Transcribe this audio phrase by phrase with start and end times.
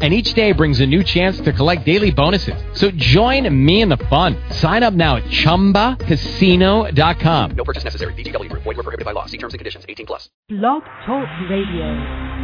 [0.00, 2.62] and each day brings a new chance to collect daily bonuses.
[2.74, 4.36] So join me in the fun.
[4.50, 7.50] Sign up now at ChumbaCasino.com.
[7.50, 8.14] No purchase necessary.
[8.14, 8.62] VGW Group.
[8.62, 9.26] Void were prohibited by law.
[9.26, 9.84] See terms and conditions.
[9.88, 10.30] 18 plus.
[10.48, 12.38] Blog Talk Radio.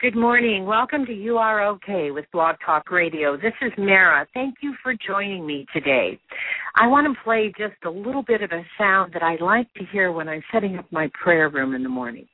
[0.00, 0.66] Good morning.
[0.66, 3.38] Welcome to You Are Okay with Blog Talk Radio.
[3.38, 4.26] This is Mara.
[4.34, 6.18] Thank you for joining me today.
[6.74, 9.84] I want to play just a little bit of a sound that I like to
[9.92, 12.26] hear when I'm setting up my prayer room in the morning.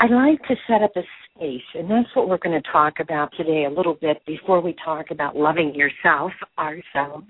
[0.00, 1.02] I like to set up a
[1.34, 4.74] space, and that's what we're going to talk about today a little bit before we
[4.84, 7.26] talk about loving yourself, ourselves.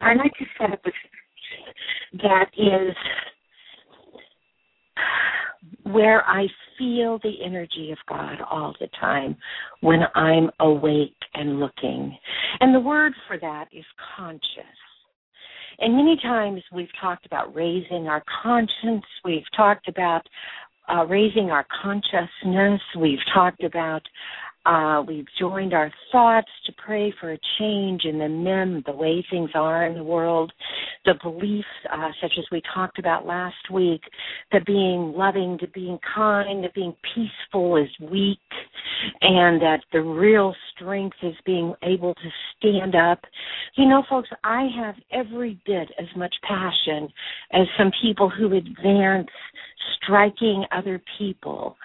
[0.00, 2.94] I like to set up a space that is
[5.82, 6.46] where I
[6.78, 9.36] feel the energy of God all the time
[9.80, 12.16] when I'm awake and looking.
[12.60, 13.84] And the word for that is
[14.16, 14.78] conscious.
[15.78, 19.04] And many times we've talked about raising our conscience.
[19.24, 20.22] We've talked about
[20.88, 22.80] uh, raising our consciousness.
[22.98, 24.02] We've talked about
[24.66, 29.24] uh, we've joined our thoughts to pray for a change in the men, the way
[29.30, 30.52] things are in the world,
[31.04, 34.00] the beliefs, uh, such as we talked about last week,
[34.52, 38.38] that being loving, to being kind, that being peaceful is weak,
[39.20, 43.20] and that the real strength is being able to stand up.
[43.76, 47.08] You know, folks, I have every bit as much passion
[47.52, 49.28] as some people who advance
[50.02, 51.76] striking other people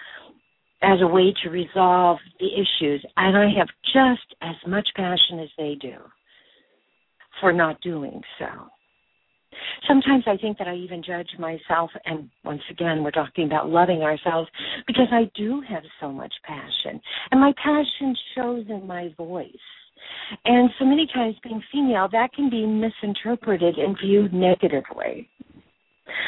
[0.90, 3.06] as a way to resolve the issues.
[3.18, 5.96] And I have just as much passion as they do
[7.40, 8.48] for not doing so.
[9.88, 14.02] Sometimes I think that I even judge myself, and once again, we're talking about loving
[14.02, 14.50] ourselves
[14.88, 17.02] because I do have so much passion.
[17.32, 19.48] And my passion shows in my voice.
[20.46, 25.30] And so many times, being female, that can be misinterpreted and viewed negatively.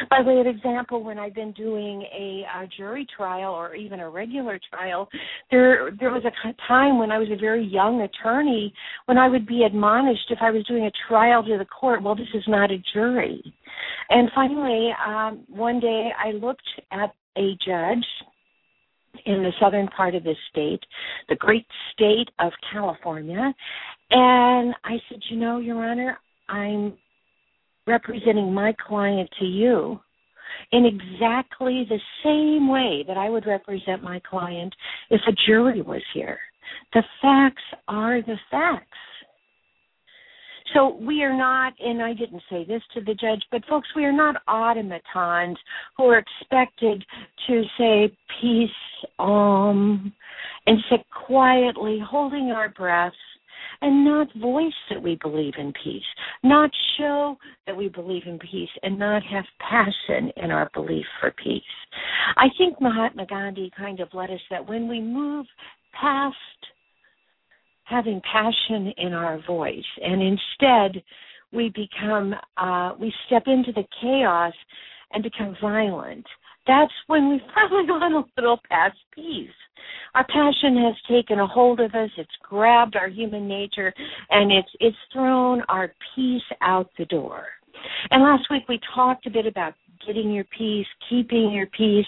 [0.10, 4.10] By way of example, when I've been doing a, a jury trial or even a
[4.10, 5.08] regular trial,
[5.50, 8.74] there there was a time when I was a very young attorney
[9.06, 12.04] when I would be admonished if I was doing a trial to the court.
[12.04, 13.42] Well, this is not a jury.
[14.10, 18.06] And finally, um, one day I looked at a judge
[19.26, 20.80] in the southern part of this state,
[21.30, 23.54] the great state of California,
[24.10, 26.18] and I said, you know, Your Honor,
[26.50, 26.94] I'm
[27.88, 30.00] representing my client to you
[30.72, 34.74] in exactly the same way that I would represent my client
[35.10, 36.40] if a jury was here.
[36.94, 38.88] The facts are the facts.
[40.74, 44.06] So we are not, and I didn't say this to the judge, but folks, we
[44.06, 45.58] are not automatons
[45.98, 47.04] who are expected
[47.48, 48.70] to say peace,
[49.20, 50.14] um,
[50.68, 53.16] and sit quietly holding our breaths
[53.82, 56.04] and not voice that we believe in peace,
[56.44, 61.34] not show that we believe in peace, and not have passion in our belief for
[61.44, 61.62] peace.
[62.38, 65.46] I think Mahatma Gandhi kind of led us that when we move
[66.00, 66.36] past
[67.84, 71.04] having passion in our voice and instead
[71.52, 74.54] we become uh, we step into the chaos
[75.12, 76.26] and become violent
[76.68, 79.50] that's when we've probably gone a little past peace.
[80.14, 83.94] Our passion has taken a hold of us, it's grabbed our human nature,
[84.30, 87.46] and it's it's thrown our peace out the door.
[88.12, 89.74] And last week we talked a bit about
[90.06, 92.06] getting your peace, keeping your peace,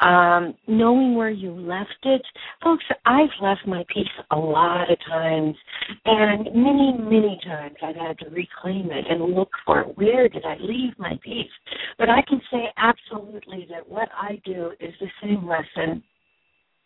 [0.00, 2.22] um, knowing where you left it.
[2.62, 5.56] Folks, I've left my peace a lot of times,
[6.04, 9.98] and many, many times I've had to reclaim it and look for it.
[9.98, 11.50] Where did I leave my peace?
[11.98, 16.02] But I can say absolutely that what I do is the same lesson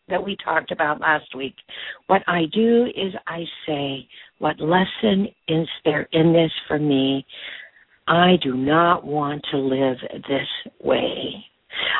[0.09, 1.55] that we talked about last week.
[2.07, 4.09] What I do is I say,
[4.39, 7.25] what lesson is there in this for me?
[8.09, 9.97] I do not want to live
[10.29, 11.45] this way.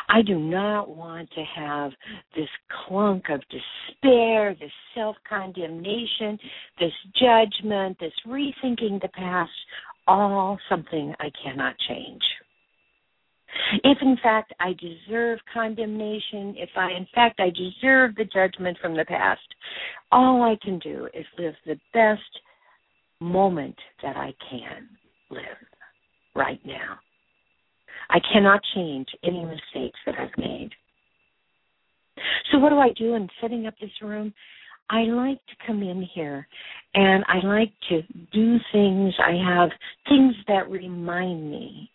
[0.09, 1.91] I do not want to have
[2.35, 2.49] this
[2.85, 6.37] clunk of despair, this self condemnation,
[6.79, 9.51] this judgment, this rethinking the past,
[10.07, 12.21] all something I cannot change.
[13.83, 18.95] If in fact I deserve condemnation, if I in fact I deserve the judgment from
[18.95, 19.41] the past,
[20.11, 22.21] all I can do is live the best
[23.19, 24.89] moment that I can
[25.29, 25.57] live
[26.35, 26.99] right now.
[28.09, 30.71] I cannot change any mistakes that I've made.
[32.51, 34.33] So, what do I do in setting up this room?
[34.89, 36.47] I like to come in here
[36.93, 38.01] and I like to
[38.31, 39.13] do things.
[39.17, 39.69] I have
[40.07, 41.89] things that remind me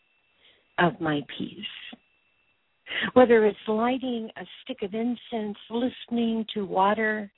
[0.79, 1.99] of my peace.
[3.13, 7.31] Whether it's lighting a stick of incense, listening to water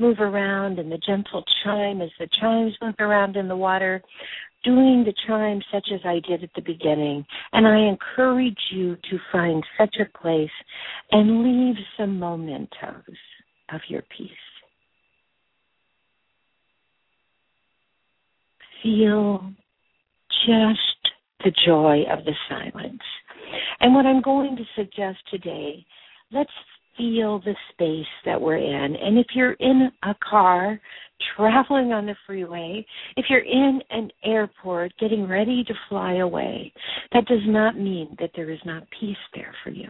[0.00, 4.02] move around and the gentle chime as the chimes move around in the water,
[4.64, 7.24] doing the chimes such as I did at the beginning.
[7.52, 10.50] And I encourage you to find such a place
[11.12, 13.16] and leave some mementos
[13.72, 14.30] of your peace.
[18.82, 19.52] Feel
[20.46, 21.14] just
[21.44, 23.02] the joy of the silence.
[23.80, 25.84] And what I'm going to suggest today,
[26.32, 26.50] let's
[27.00, 28.96] feel the space that we're in.
[28.96, 30.78] And if you're in a car
[31.36, 32.84] traveling on the freeway,
[33.16, 36.72] if you're in an airport getting ready to fly away,
[37.12, 39.88] that does not mean that there is not peace there for you.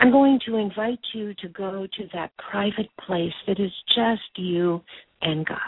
[0.00, 4.82] I'm going to invite you to go to that private place that is just you
[5.22, 5.58] and God.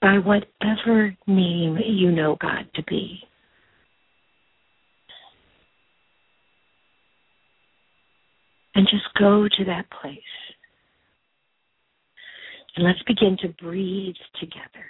[0.00, 3.20] By whatever name you know God to be.
[8.76, 10.20] And just go to that place.
[12.76, 14.84] And let's begin to breathe together.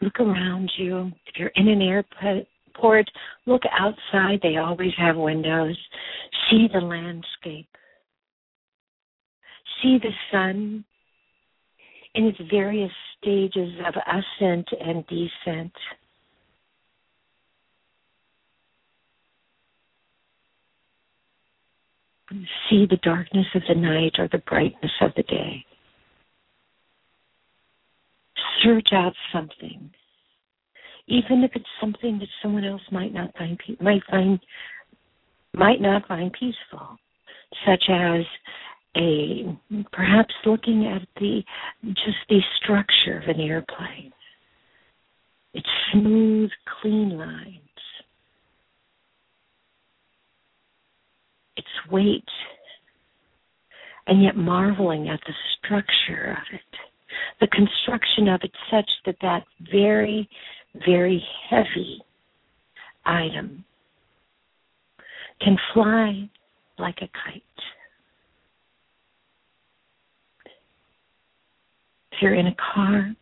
[0.00, 1.10] Look around you.
[1.26, 3.10] If you're in an airport,
[3.46, 4.38] look outside.
[4.40, 5.76] They always have windows.
[6.48, 7.66] See the landscape.
[9.82, 10.84] See the sun
[12.14, 15.72] in its various stages of ascent and descent.
[22.68, 25.64] See the darkness of the night or the brightness of the day.
[28.62, 29.90] Search out something,
[31.06, 34.40] even if it's something that someone else might not find might find
[35.54, 36.98] might not find peaceful,
[37.66, 38.24] such as
[38.96, 39.56] a
[39.92, 41.42] perhaps looking at the
[41.84, 44.12] just the structure of an airplane.
[45.54, 46.50] It's smooth,
[46.80, 47.67] clean lines
[51.58, 52.24] its weight,
[54.06, 56.78] and yet marveling at the structure of it,
[57.40, 60.28] the construction of it such that that very,
[60.86, 62.00] very heavy
[63.04, 63.64] item
[65.40, 66.28] can fly
[66.78, 67.42] like a kite.
[72.12, 73.14] If you're in a car,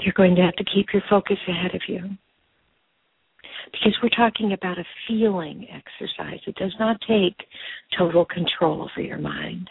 [0.00, 2.16] you're going to have to keep your focus ahead of you
[3.74, 6.40] because we're talking about a feeling exercise.
[6.46, 7.36] It does not take
[7.98, 9.68] total control over your mind.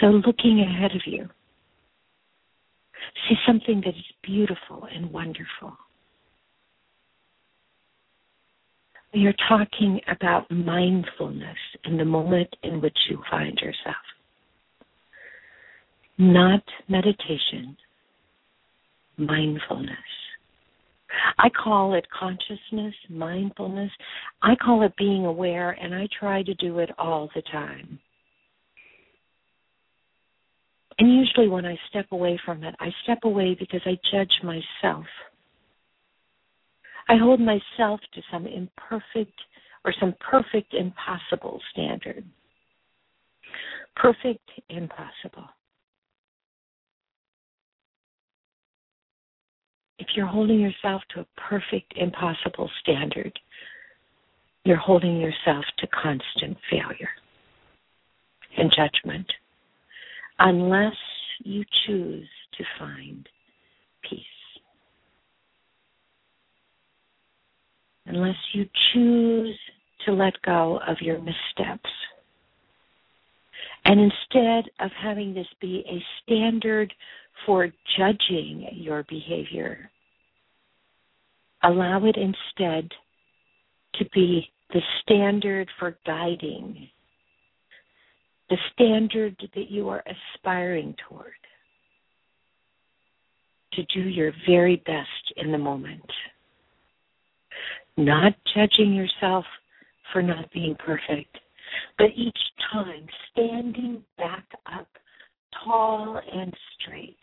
[0.00, 1.28] So, looking ahead of you,
[3.28, 5.76] see something that is beautiful and wonderful.
[9.14, 13.96] We are talking about mindfulness in the moment in which you find yourself,
[16.18, 17.76] not meditation,
[19.16, 19.96] mindfulness.
[21.38, 23.90] I call it consciousness, mindfulness.
[24.42, 27.98] I call it being aware, and I try to do it all the time.
[30.98, 35.04] And usually, when I step away from it, I step away because I judge myself.
[37.08, 39.38] I hold myself to some imperfect
[39.84, 42.24] or some perfect impossible standard.
[43.94, 45.48] Perfect impossible.
[50.08, 53.36] If you're holding yourself to a perfect, impossible standard,
[54.64, 57.10] you're holding yourself to constant failure
[58.56, 59.26] and judgment
[60.38, 60.94] unless
[61.42, 63.28] you choose to find
[64.08, 64.20] peace.
[68.06, 69.58] Unless you choose
[70.04, 71.90] to let go of your missteps.
[73.84, 76.92] And instead of having this be a standard
[77.44, 79.90] for judging your behavior.
[81.66, 82.92] Allow it instead
[83.94, 86.88] to be the standard for guiding,
[88.48, 91.32] the standard that you are aspiring toward.
[93.72, 96.08] To do your very best in the moment.
[97.96, 99.44] Not judging yourself
[100.12, 101.36] for not being perfect,
[101.98, 102.38] but each
[102.72, 104.88] time standing back up
[105.64, 107.18] tall and straight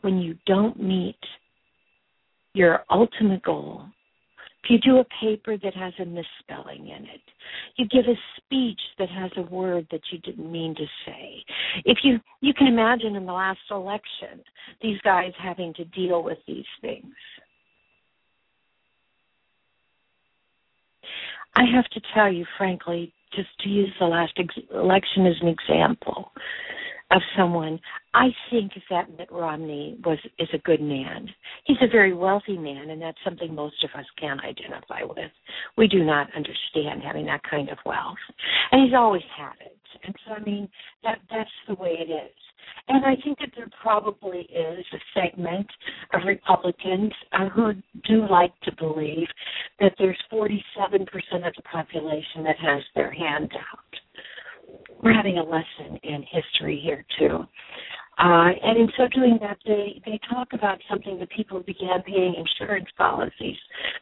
[0.00, 1.18] when you don't meet
[2.54, 3.84] your ultimate goal.
[4.62, 7.22] If you do a paper that has a misspelling in it,
[7.76, 11.42] you give a speech that has a word that you didn't mean to say.
[11.86, 14.42] If you you can imagine in the last election
[14.82, 17.14] these guys having to deal with these things.
[21.56, 25.48] I have to tell you, frankly, just to use the last ex- election as an
[25.48, 26.32] example
[27.10, 27.80] of someone,
[28.14, 31.28] I think that Mitt Romney was is a good man.
[31.64, 35.30] He's a very wealthy man, and that's something most of us can identify with.
[35.76, 38.18] We do not understand having that kind of wealth,
[38.70, 39.76] and he's always had it.
[40.04, 40.68] And so, I mean,
[41.02, 42.36] that that's the way it is.
[42.88, 45.66] And I think that there probably is a segment
[46.14, 47.72] of Republicans uh, who
[48.06, 49.28] do like to believe
[49.78, 50.64] that there's 47%
[51.46, 54.00] of the population that has their hand out.
[55.02, 57.44] We're having a lesson in history here too.
[58.18, 62.34] Uh, and in so doing that, they, they talk about something that people began paying
[62.34, 63.56] insurance policies,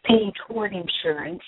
[0.05, 1.43] paying toward insurance.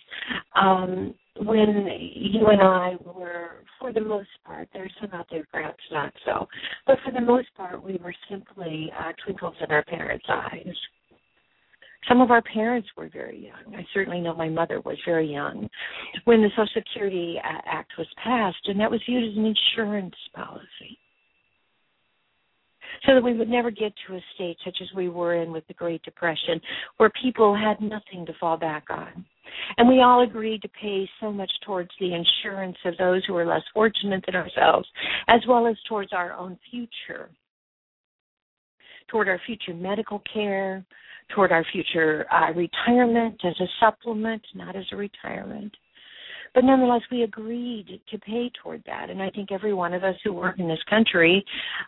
[0.54, 5.82] Um, when you and I were, for the most part, there's some out there perhaps
[5.90, 6.46] not so,
[6.86, 10.74] but for the most part, we were simply uh, twinkles in our parents' eyes.
[12.08, 13.74] Some of our parents were very young.
[13.74, 15.68] I certainly know my mother was very young
[16.24, 20.14] when the Social Security uh, Act was passed, and that was viewed as an insurance
[20.34, 20.98] policy.
[23.06, 25.66] So that we would never get to a state such as we were in with
[25.68, 26.60] the Great Depression,
[26.96, 29.24] where people had nothing to fall back on
[29.76, 33.46] and we all agreed to pay so much towards the insurance of those who were
[33.46, 34.88] less fortunate than ourselves,
[35.28, 37.30] as well as towards our own future,
[39.10, 40.84] toward our future medical care,
[41.34, 45.74] toward our future uh, retirement as a supplement, not as a retirement.
[46.54, 49.08] But nonetheless, we agreed to pay toward that.
[49.08, 51.44] And I think every one of us who work in this country,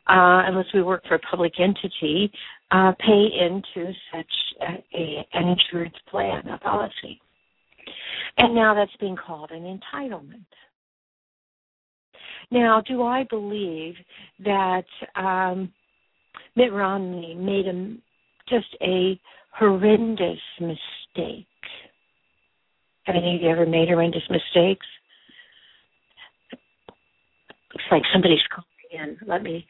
[0.08, 2.30] uh, unless we work for a public entity,
[2.70, 7.20] uh, pay into such a, a, an insurance plan, a policy.
[8.38, 10.44] And now that's being called an entitlement.
[12.52, 13.94] Now, do I believe
[14.44, 14.84] that
[15.16, 15.72] um,
[16.56, 17.94] Mitt Romney made a,
[18.48, 19.18] just a
[19.58, 21.46] horrendous mistake?
[23.04, 24.86] Have any of you ever made horrendous mistakes?
[27.72, 29.26] Looks like somebody's calling in.
[29.26, 29.66] Let me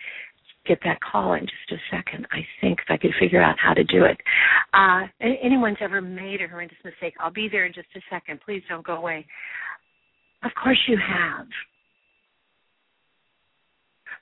[0.66, 2.26] get that call in just a second.
[2.30, 4.16] I think if I could figure out how to do it.
[4.74, 8.40] Uh, anyone's ever made a horrendous mistake, I'll be there in just a second.
[8.44, 9.26] Please don't go away.
[10.44, 11.46] Of course you have.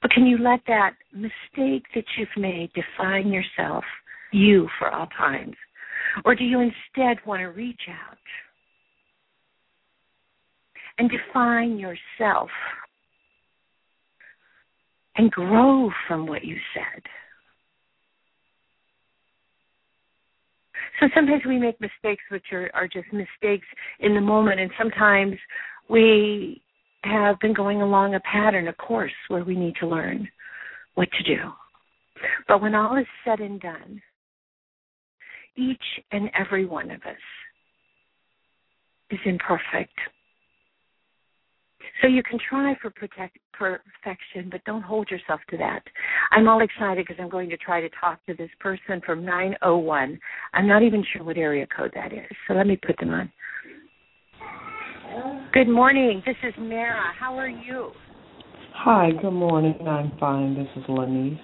[0.02, 3.84] But can you let that mistake that you've made define yourself,
[4.32, 5.56] you for all times?
[6.24, 8.18] Or do you instead want to reach out
[10.98, 12.50] and define yourself
[15.16, 17.02] and grow from what you said.
[20.98, 23.66] So sometimes we make mistakes which are, are just mistakes
[24.00, 25.34] in the moment, and sometimes
[25.88, 26.62] we
[27.02, 30.28] have been going along a pattern, a course where we need to learn
[30.94, 31.50] what to do.
[32.48, 34.02] But when all is said and done,
[35.56, 37.16] each and every one of us
[39.10, 39.98] is imperfect.
[42.00, 45.82] So you can try for protect, perfection, but don't hold yourself to that.
[46.30, 50.18] I'm all excited because I'm going to try to talk to this person from 901.
[50.54, 53.30] I'm not even sure what area code that is, so let me put them on.
[55.52, 56.22] Good morning.
[56.24, 57.12] This is Mara.
[57.18, 57.90] How are you?
[58.74, 59.10] Hi.
[59.20, 59.74] Good morning.
[59.86, 60.54] I'm fine.
[60.54, 61.38] This is Lenise.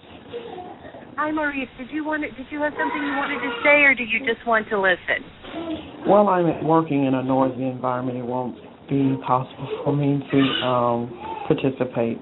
[1.16, 1.68] Hi, Maurice.
[1.78, 4.20] Did you want to, Did you have something you wanted to say, or do you
[4.20, 6.06] just want to listen?
[6.06, 8.18] Well, I'm working in a noisy environment.
[8.18, 8.56] It won't
[8.88, 11.10] be possible for me to um,
[11.48, 12.20] participate.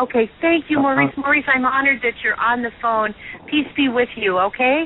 [0.00, 1.12] Okay, thank you, Maurice.
[1.18, 3.14] Uh, Maurice, I'm honored that you're on the phone.
[3.50, 4.84] Peace be with you, okay?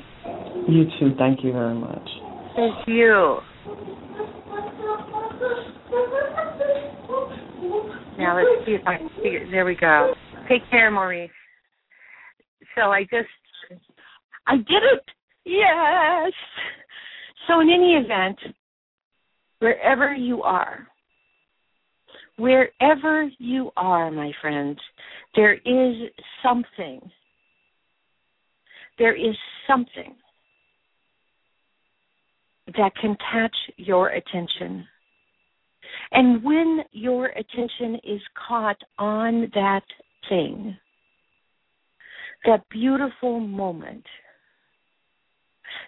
[0.68, 1.14] You too.
[1.16, 2.08] Thank you very much.
[2.56, 3.38] Thank you.
[8.24, 9.46] Now let's see if I can figure.
[9.50, 10.14] There we go.
[10.48, 11.30] Take care, Maurice.
[12.74, 13.28] So I just,
[14.46, 15.04] I did it.
[15.44, 16.32] Yes.
[17.46, 18.38] So in any event,
[19.58, 20.86] wherever you are,
[22.38, 24.78] wherever you are, my friends,
[25.36, 26.10] there is
[26.42, 27.00] something.
[28.98, 29.36] There is
[29.68, 30.14] something
[32.68, 34.86] that can catch your attention.
[36.12, 39.84] And when your attention is caught on that
[40.28, 40.76] thing,
[42.44, 44.04] that beautiful moment,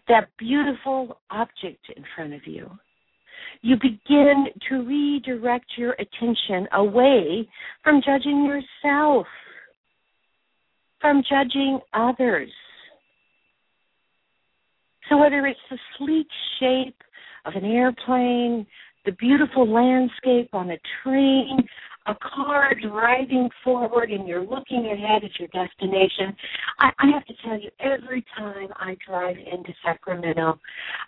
[0.08, 2.70] that beautiful object in front of you,
[3.62, 7.48] you begin to redirect your attention away
[7.82, 9.26] from judging yourself,
[11.00, 12.50] from judging others.
[15.08, 16.26] So, whether it's the sleek
[16.58, 16.96] shape
[17.44, 18.66] of an airplane,
[19.06, 21.58] the beautiful landscape on a train,
[22.06, 26.36] a car driving forward and you're looking ahead at your destination.
[26.78, 30.58] I, I have to tell you, every time I drive into Sacramento,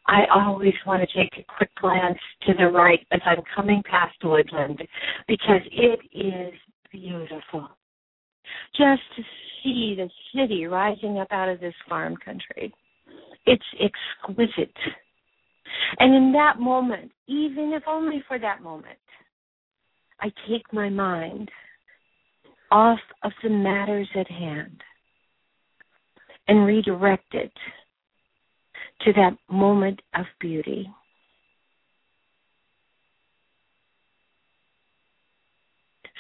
[0.07, 4.17] I always want to take a quick glance to the right as I'm coming past
[4.23, 4.83] Woodland
[5.27, 6.55] because it is
[6.91, 7.69] beautiful.
[8.77, 9.23] Just to
[9.63, 12.73] see the city rising up out of this farm country.
[13.47, 14.75] It's exquisite.
[15.99, 18.99] And in that moment, even if only for that moment,
[20.21, 21.51] I take my mind
[22.71, 24.83] off of the matters at hand
[26.49, 27.53] and redirect it
[29.03, 30.91] to that moment of beauty.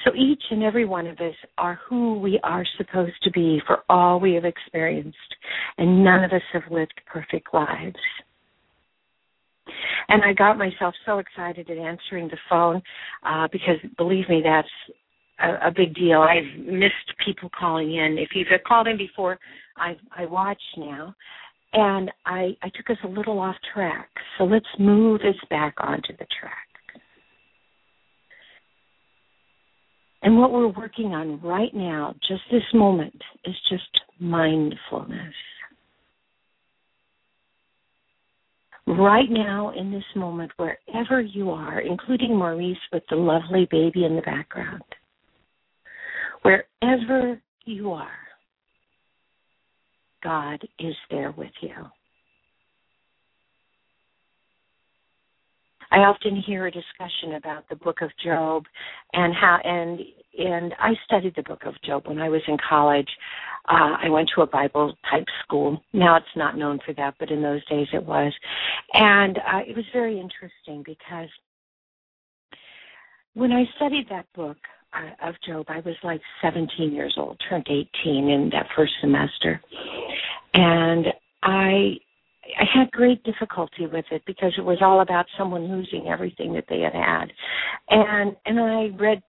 [0.05, 3.78] So each and every one of us are who we are supposed to be for
[3.88, 5.17] all we have experienced,
[5.76, 7.97] and none of us have lived perfect lives.
[10.08, 12.82] And I got myself so excited at answering the phone
[13.25, 14.68] uh, because, believe me, that's
[15.40, 16.20] a, a big deal.
[16.20, 18.18] I've missed people calling in.
[18.18, 19.38] If you've called in before,
[19.76, 21.14] I I watch now,
[21.73, 24.08] and I I took us a little off track.
[24.37, 26.68] So let's move us back onto the track.
[30.23, 35.35] And what we're working on right now, just this moment, is just mindfulness.
[38.97, 44.16] Right now in this moment, wherever you are, including Maurice with the lovely baby in
[44.16, 44.83] the background,
[46.42, 48.11] wherever you are,
[50.23, 51.75] God is there with you.
[55.90, 58.64] I often hear a discussion about the book of Job
[59.12, 60.00] and how and
[60.38, 63.09] and I studied the book of Job when I was in college.
[63.68, 65.83] Uh, I went to a Bible type school.
[65.92, 68.33] Now it's not known for that, but in those days it was.
[68.95, 71.28] And uh, it was very interesting because
[73.35, 74.57] when I studied that book
[74.95, 77.85] uh, of Job, I was like 17 years old, turned 18
[78.28, 79.61] in that first semester.
[80.54, 81.07] And
[81.42, 81.99] I
[82.59, 86.64] I had great difficulty with it because it was all about someone losing everything that
[86.68, 87.26] they had had.
[87.90, 89.23] And and I read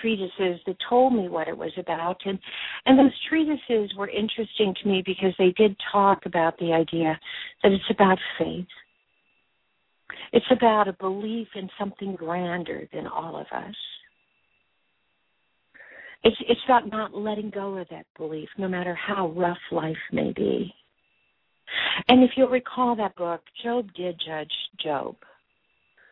[0.00, 2.20] treatises that told me what it was about.
[2.24, 2.38] And
[2.84, 7.18] and those treatises were interesting to me because they did talk about the idea
[7.62, 8.66] that it's about faith.
[10.32, 13.74] It's about a belief in something grander than all of us.
[16.24, 20.32] It's it's about not letting go of that belief no matter how rough life may
[20.32, 20.74] be.
[22.08, 25.16] And if you'll recall that book Job did judge Job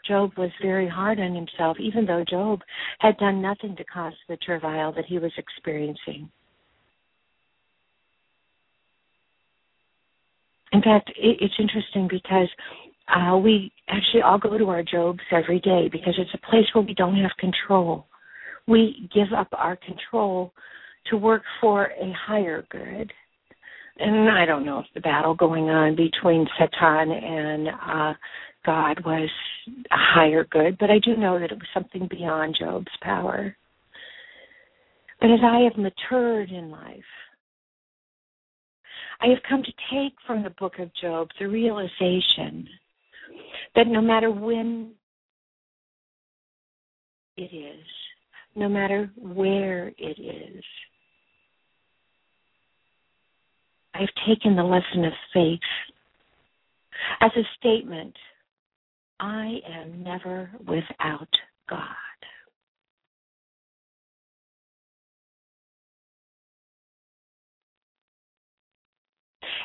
[0.07, 2.61] Job was very hard on himself, even though Job
[3.01, 6.31] had done nothing to cause the travail that he was experiencing.
[10.73, 12.49] In fact, it's interesting because
[13.09, 16.85] uh, we actually all go to our Jobs every day because it's a place where
[16.85, 18.07] we don't have control.
[18.67, 20.53] We give up our control
[21.11, 23.13] to work for a higher good.
[23.99, 28.15] And I don't know if the battle going on between Satan and uh,
[28.65, 29.29] God was
[29.91, 33.57] a higher good, but I do know that it was something beyond Job's power.
[35.21, 37.05] But as I have matured in life,
[39.21, 42.69] I have come to take from the book of Job the realization
[43.75, 44.93] that no matter when
[47.37, 47.85] it is,
[48.55, 50.65] no matter where it is,
[53.95, 55.61] I've taken the lesson of faith
[57.21, 58.15] as a statement
[59.21, 61.29] I am never without
[61.69, 61.89] God.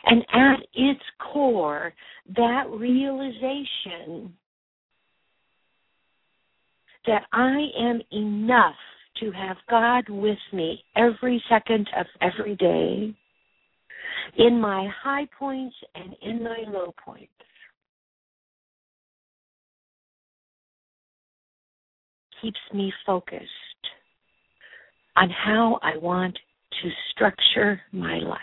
[0.06, 1.94] And at its core,
[2.36, 4.34] that realization
[7.06, 8.76] that I am enough
[9.20, 13.14] to have God with me every second of every day,
[14.38, 17.32] in my high points and in my low points.
[22.42, 23.44] Keeps me focused
[25.16, 26.38] on how I want
[26.82, 28.40] to structure my life.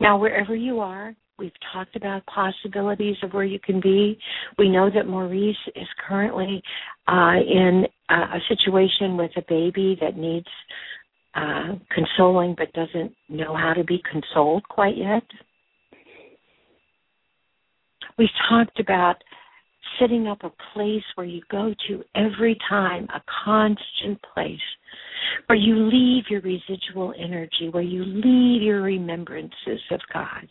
[0.00, 4.18] Now, wherever you are, we've talked about possibilities of where you can be.
[4.58, 6.62] We know that Maurice is currently
[7.06, 10.46] uh, in a situation with a baby that needs
[11.34, 15.22] uh, consoling but doesn't know how to be consoled quite yet.
[18.18, 19.16] We've talked about
[19.98, 24.58] setting up a place where you go to every time, a constant place,
[25.46, 30.46] where you leave your residual energy, where you leave your remembrances of God.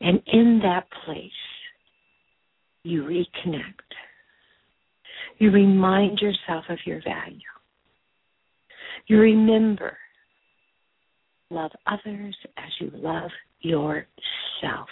[0.00, 1.30] And in that place,
[2.82, 3.62] you reconnect.
[5.38, 7.40] You remind yourself of your value.
[9.06, 9.96] You remember
[11.50, 14.88] love others as you love yourself.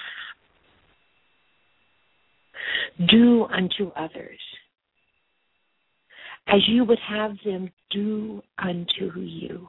[3.09, 4.38] Do unto others
[6.48, 9.68] as you would have them do unto you.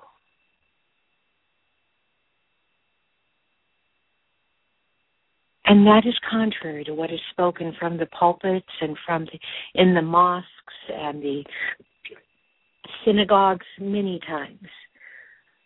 [5.66, 9.40] And that is contrary to what is spoken from the pulpits and from the,
[9.82, 10.48] in the mosques
[10.90, 11.44] and the
[13.06, 14.68] synagogues many times.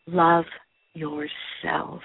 [0.05, 0.45] Love
[0.93, 2.01] yourself.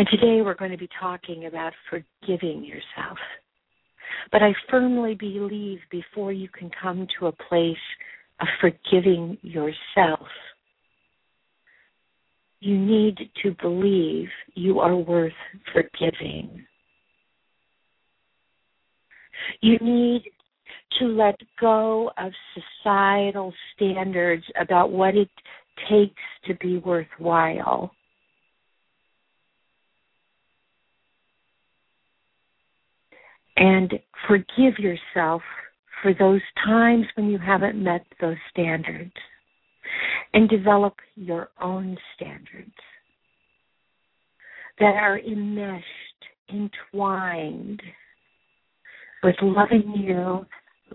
[0.00, 3.18] And today we're going to be talking about forgiving yourself.
[4.32, 7.76] But I firmly believe before you can come to a place
[8.40, 10.26] of forgiving yourself,
[12.60, 15.34] you need to believe you are worth
[15.70, 16.64] forgiving.
[19.60, 20.22] You need
[20.98, 22.32] to let go of
[22.82, 25.28] societal standards about what it
[25.90, 27.92] takes to be worthwhile.
[33.60, 33.92] And
[34.26, 35.42] forgive yourself
[36.02, 39.12] for those times when you haven't met those standards
[40.32, 42.72] and develop your own standards
[44.78, 45.84] that are enmeshed,
[46.48, 47.82] entwined
[49.22, 50.46] with loving you,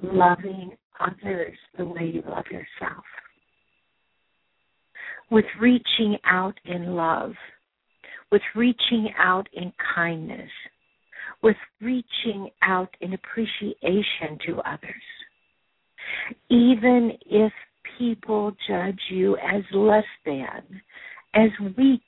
[0.02, 3.04] loving others the way you love yourself,
[5.30, 7.34] with reaching out in love,
[8.32, 10.50] with reaching out in kindness,
[11.46, 15.04] with reaching out in appreciation to others.
[16.50, 17.54] Even if
[18.00, 20.82] people judge you as less than,
[21.36, 22.02] as weak,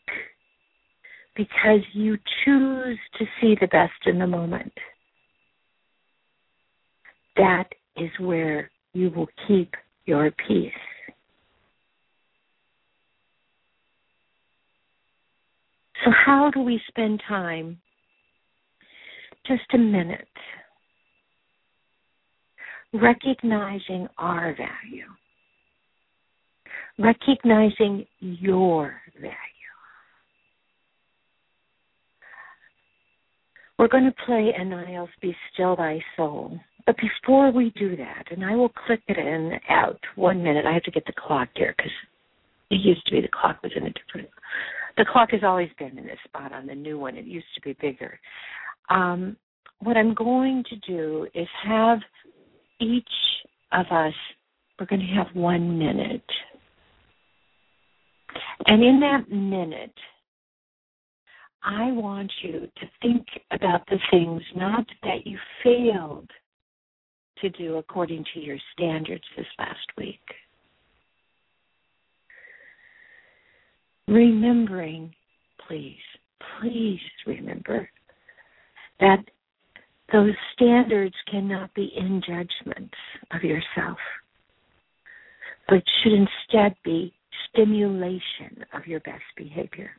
[1.36, 4.74] because you choose to see the best in the moment.
[7.36, 9.76] That is where you will keep
[10.08, 10.72] your peace.
[16.04, 17.78] So, how do we spend time?
[19.48, 20.28] Just a minute.
[22.94, 25.06] Recognizing our value
[27.00, 29.34] recognizing your value.
[33.78, 36.60] We're going to play Aniles Be Still Thy Soul.
[36.86, 40.66] But before we do that, and I will click it in out one minute.
[40.66, 41.92] I have to get the clock here because
[42.72, 44.30] it used to be the clock was in a different.
[44.98, 47.18] The clock has always been in this spot on the new one.
[47.18, 48.20] It used to be bigger.
[48.90, 49.38] Um,
[49.80, 52.00] what I'm going to do is have
[52.80, 53.06] each
[53.72, 54.14] of us.
[54.80, 56.24] We're going to have one minute
[58.66, 59.94] and in that minute,
[61.64, 66.30] I want you to think about the things not that you failed
[67.42, 70.22] to do according to your standards this last week.
[74.08, 75.14] Remembering,
[75.68, 75.96] please,
[76.60, 77.90] please remember
[79.00, 79.24] that
[80.12, 82.96] those standards cannot be in judgments
[83.32, 83.98] of yourself,
[85.68, 87.14] but should instead be
[87.52, 89.92] stimulation of your best behavior.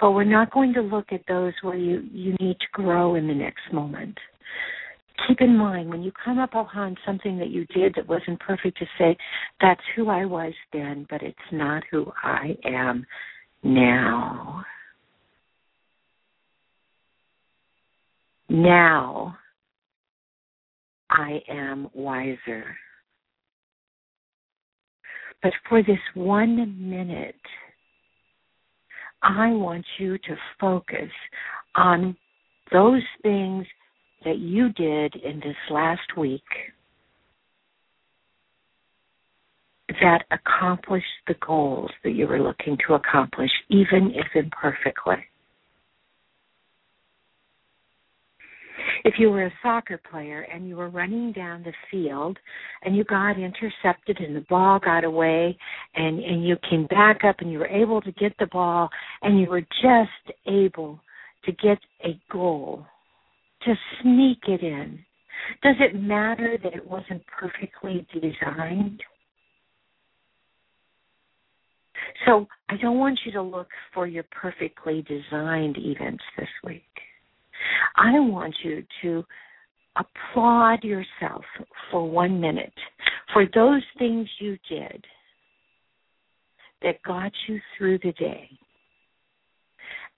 [0.00, 3.28] But we're not going to look at those where you, you need to grow in
[3.28, 4.16] the next moment.
[5.28, 8.78] Keep in mind when you come up upon something that you did that wasn't perfect
[8.78, 9.16] to say,
[9.60, 13.06] that's who I was then, but it's not who I am
[13.62, 14.64] now.
[18.50, 19.38] Now
[21.08, 22.64] I am wiser.
[25.40, 27.40] But for this one minute,
[29.22, 31.10] I want you to focus
[31.76, 32.16] on
[32.72, 33.66] those things
[34.24, 36.42] that you did in this last week
[40.00, 45.24] that accomplished the goals that you were looking to accomplish, even if imperfectly.
[49.04, 52.38] If you were a soccer player and you were running down the field
[52.82, 55.56] and you got intercepted and the ball got away
[55.94, 58.88] and and you came back up and you were able to get the ball
[59.22, 61.00] and you were just able
[61.44, 62.84] to get a goal
[63.62, 64.98] to sneak it in
[65.62, 69.02] does it matter that it wasn't perfectly designed
[72.26, 76.82] so I don't want you to look for your perfectly designed events this week.
[77.96, 79.24] I want you to
[79.96, 81.44] applaud yourself
[81.90, 82.72] for one minute
[83.32, 85.04] for those things you did
[86.82, 88.48] that got you through the day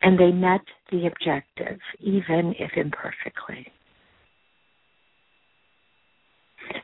[0.02, 3.66] And they met the objective, even if imperfectly.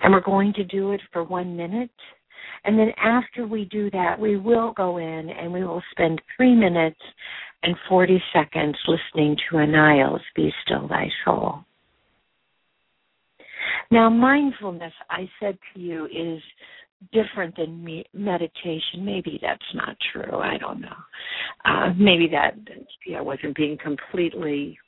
[0.02, 1.90] And we're going to do it for one minute.
[2.64, 6.54] And then after we do that, we will go in and we will spend three
[6.54, 7.00] minutes
[7.62, 11.64] and 40 seconds listening to Anil's Be Still Thy Soul.
[13.90, 16.42] Now, mindfulness, I said to you, is
[17.12, 19.04] different than me- meditation.
[19.04, 20.38] Maybe that's not true.
[20.38, 20.96] I don't know.
[21.64, 22.54] Uh, maybe that
[23.06, 24.78] yeah, wasn't being completely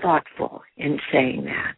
[0.00, 1.76] thoughtful in saying that.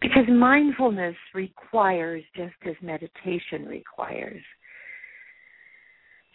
[0.00, 4.42] Because mindfulness requires, just as meditation requires,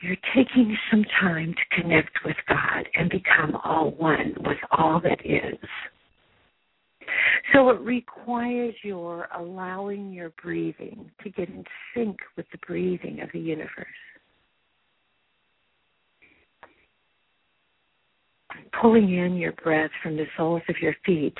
[0.02, 5.26] you're taking some time to connect with God and become all one with all that
[5.26, 5.58] is.
[7.54, 13.30] So it requires your allowing your breathing to get in sync with the breathing of
[13.34, 13.88] the universe.
[18.80, 21.38] Pulling in your breath from the soles of your feet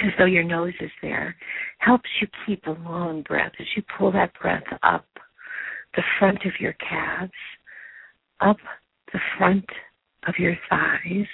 [0.00, 1.34] as though your nose is there
[1.78, 5.06] helps you keep a long breath as you pull that breath up
[5.96, 7.32] the front of your calves,
[8.40, 8.58] up
[9.12, 9.64] the front
[10.28, 11.26] of your thighs,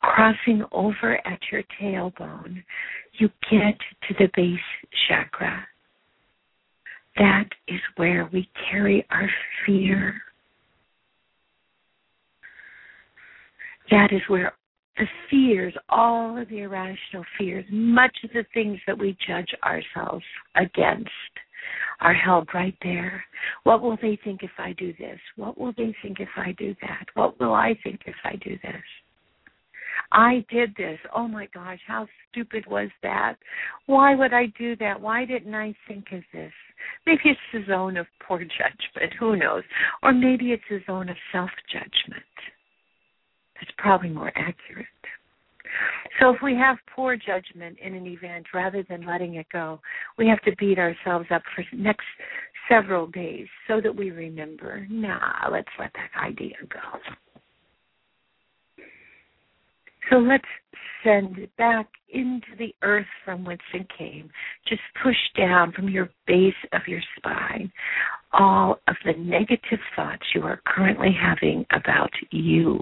[0.00, 2.62] crossing over at your tailbone,
[3.18, 4.58] you get to the base
[5.08, 5.66] chakra.
[7.16, 9.30] That is where we carry our
[9.64, 10.14] fear.
[13.90, 14.52] That is where
[14.96, 20.24] the fears, all of the irrational fears, much of the things that we judge ourselves
[20.56, 21.10] against,
[22.00, 23.24] are held right there.
[23.64, 25.18] What will they think if I do this?
[25.36, 27.06] What will they think if I do that?
[27.14, 28.82] What will I think if I do this?
[30.12, 30.98] I did this.
[31.14, 33.36] Oh my gosh, how stupid was that?
[33.86, 35.00] Why would I do that?
[35.00, 36.52] Why didn't I think of this?
[37.06, 39.12] Maybe it's the zone of poor judgment.
[39.18, 39.62] Who knows?
[40.02, 42.24] Or maybe it's a zone of self judgment.
[43.56, 44.86] That's probably more accurate.
[46.20, 49.80] So if we have poor judgment in an event rather than letting it go,
[50.16, 52.06] we have to beat ourselves up for next
[52.68, 56.98] several days so that we remember, nah, let's let that idea go.
[60.10, 60.44] So let's
[61.02, 64.30] send it back into the earth from whence it came.
[64.68, 67.72] Just push down from your base of your spine
[68.34, 72.78] all of the negative thoughts you are currently having about you.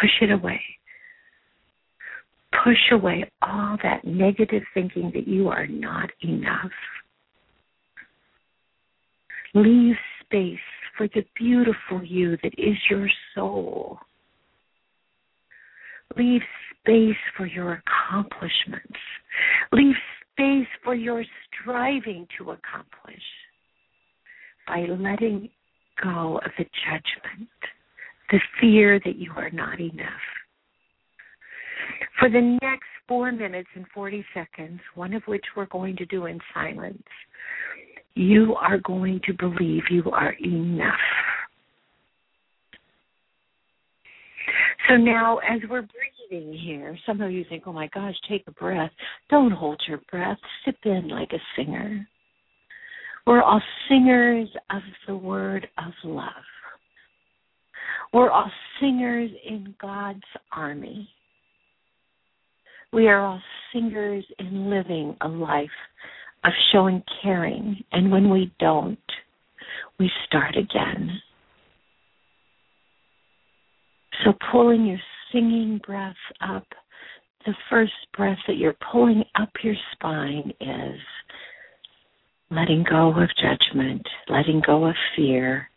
[0.00, 0.60] Push it away.
[2.64, 6.70] Push away all that negative thinking that you are not enough.
[9.54, 10.58] Leave space
[10.96, 13.98] for the beautiful you that is your soul.
[16.16, 16.42] Leave
[16.80, 18.98] space for your accomplishments.
[19.72, 19.94] Leave
[20.32, 21.24] space for your
[21.62, 23.22] striving to accomplish
[24.66, 25.48] by letting
[26.02, 27.48] go of the judgment,
[28.30, 30.08] the fear that you are not enough.
[32.18, 36.26] For the next four minutes and 40 seconds, one of which we're going to do
[36.26, 37.02] in silence,
[38.14, 40.94] you are going to believe you are enough.
[44.88, 45.86] So now, as we're
[46.30, 48.90] breathing here, some of you think, oh my gosh, take a breath.
[49.28, 50.38] Don't hold your breath.
[50.64, 52.08] Sip in like a singer.
[53.26, 56.32] We're all singers of the word of love.
[58.12, 61.08] We're all singers in God's army.
[62.92, 63.42] We are all
[63.72, 65.68] singers in living a life
[66.44, 67.84] of showing caring.
[67.92, 68.98] And when we don't,
[69.98, 71.20] we start again.
[74.24, 74.98] So pulling your
[75.32, 76.66] singing breath up,
[77.44, 81.00] the first breath that you're pulling up your spine is
[82.50, 85.68] letting go of judgment, letting go of fear.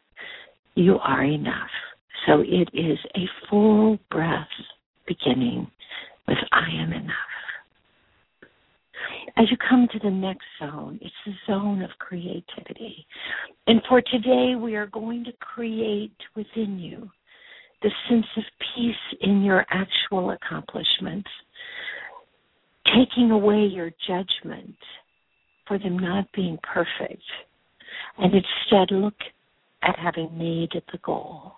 [0.76, 1.70] You are enough.
[2.27, 4.47] So it is a full breath
[5.07, 5.69] beginning
[6.27, 7.15] with I am enough.
[9.38, 13.05] As you come to the next zone, it's the zone of creativity.
[13.67, 17.10] And for today, we are going to create within you
[17.81, 18.43] the sense of
[18.75, 21.29] peace in your actual accomplishments,
[22.86, 24.75] taking away your judgment
[25.67, 27.23] for them not being perfect,
[28.19, 29.15] and instead look
[29.81, 31.53] at having made the goal.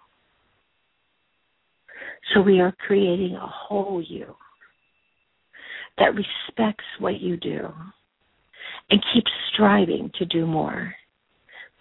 [2.32, 4.36] So we are creating a whole you
[5.98, 7.68] that respects what you do
[8.90, 10.94] and keeps striving to do more,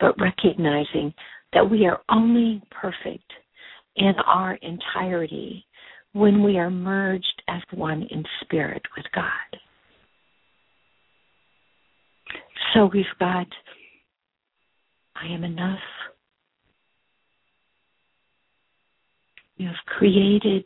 [0.01, 1.15] but recognizing
[1.53, 3.31] that we are only perfect
[3.97, 5.65] in our entirety
[6.13, 9.61] when we are merged as one in spirit with God.
[12.75, 13.47] So we've got
[15.15, 15.79] I am enough.
[19.63, 20.65] You have created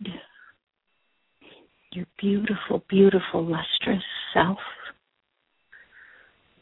[1.92, 4.56] your beautiful, beautiful, lustrous self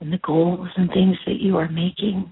[0.00, 2.28] and the goals and things that you are making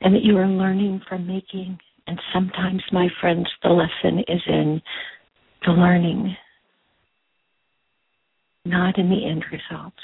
[0.00, 1.78] and that you are learning from making.
[2.08, 4.82] And sometimes, my friends, the lesson is in
[5.64, 6.36] the learning,
[8.64, 9.94] not in the end result.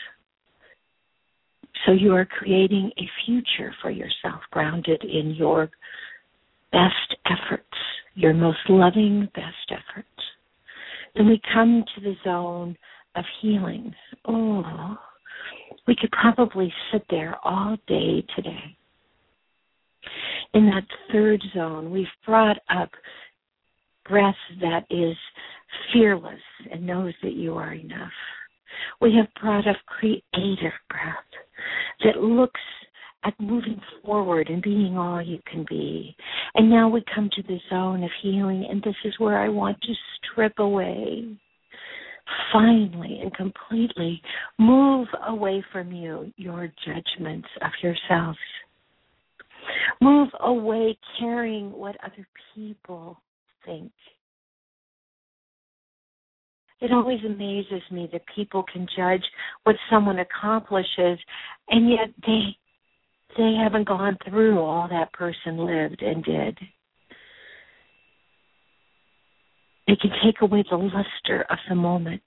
[1.85, 5.69] So you are creating a future for yourself grounded in your
[6.73, 7.65] best efforts,
[8.15, 10.09] your most loving best efforts.
[11.15, 12.77] Then we come to the zone
[13.17, 13.95] of healing.
[14.27, 14.97] Oh,
[15.87, 18.77] we could probably sit there all day today.
[20.55, 22.91] In that third zone, we've brought up
[24.09, 25.17] breath that is
[25.93, 28.13] fearless and knows that you are enough.
[29.01, 31.17] We have brought up creative breath
[32.05, 32.61] that looks
[33.29, 36.17] at moving forward and being all you can be.
[36.55, 39.81] And now we come to the zone of healing, and this is where I want
[39.83, 39.93] to
[40.33, 41.37] strip away.
[42.53, 44.21] Finally and completely
[44.59, 48.37] move away from you your judgments of yourself.
[50.03, 53.19] Move away caring what other people
[53.65, 53.91] think.
[56.81, 59.25] It always amazes me that people can judge
[59.65, 61.19] what someone accomplishes
[61.71, 62.57] and yet they
[63.37, 66.59] they haven't gone through all that person lived and did.
[69.87, 72.23] They can take away the luster of the moment.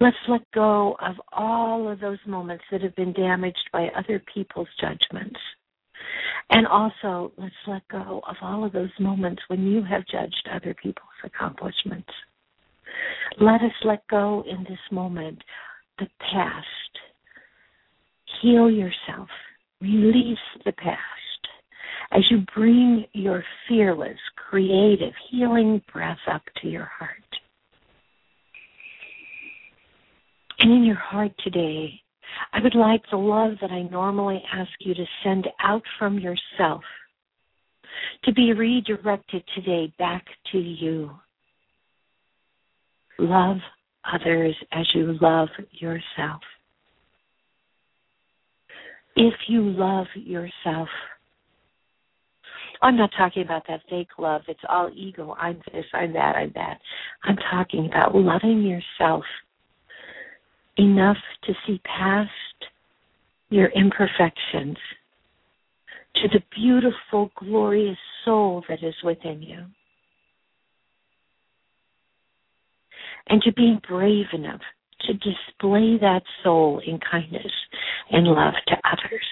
[0.00, 4.68] Let's let go of all of those moments that have been damaged by other people's
[4.80, 5.38] judgments.
[6.50, 10.74] And also, let's let go of all of those moments when you have judged other
[10.74, 12.10] people's accomplishments.
[13.40, 15.42] Let us let go in this moment
[15.98, 16.64] the past.
[18.44, 19.30] Heal yourself.
[19.80, 20.98] Release the past
[22.12, 27.10] as you bring your fearless, creative, healing breath up to your heart.
[30.58, 31.94] And in your heart today,
[32.52, 36.82] I would like the love that I normally ask you to send out from yourself
[38.24, 41.12] to be redirected today back to you.
[43.18, 43.56] Love
[44.12, 46.42] others as you love yourself.
[49.16, 50.88] If you love yourself,
[52.82, 54.42] I'm not talking about that fake love.
[54.48, 55.34] It's all ego.
[55.38, 56.80] I'm this, I'm that, I'm that.
[57.22, 59.24] I'm talking about loving yourself
[60.76, 62.30] enough to see past
[63.50, 64.76] your imperfections
[66.16, 69.64] to the beautiful, glorious soul that is within you.
[73.28, 74.60] And to be brave enough
[75.06, 77.52] to display that soul in kindness
[78.10, 79.26] and love to others.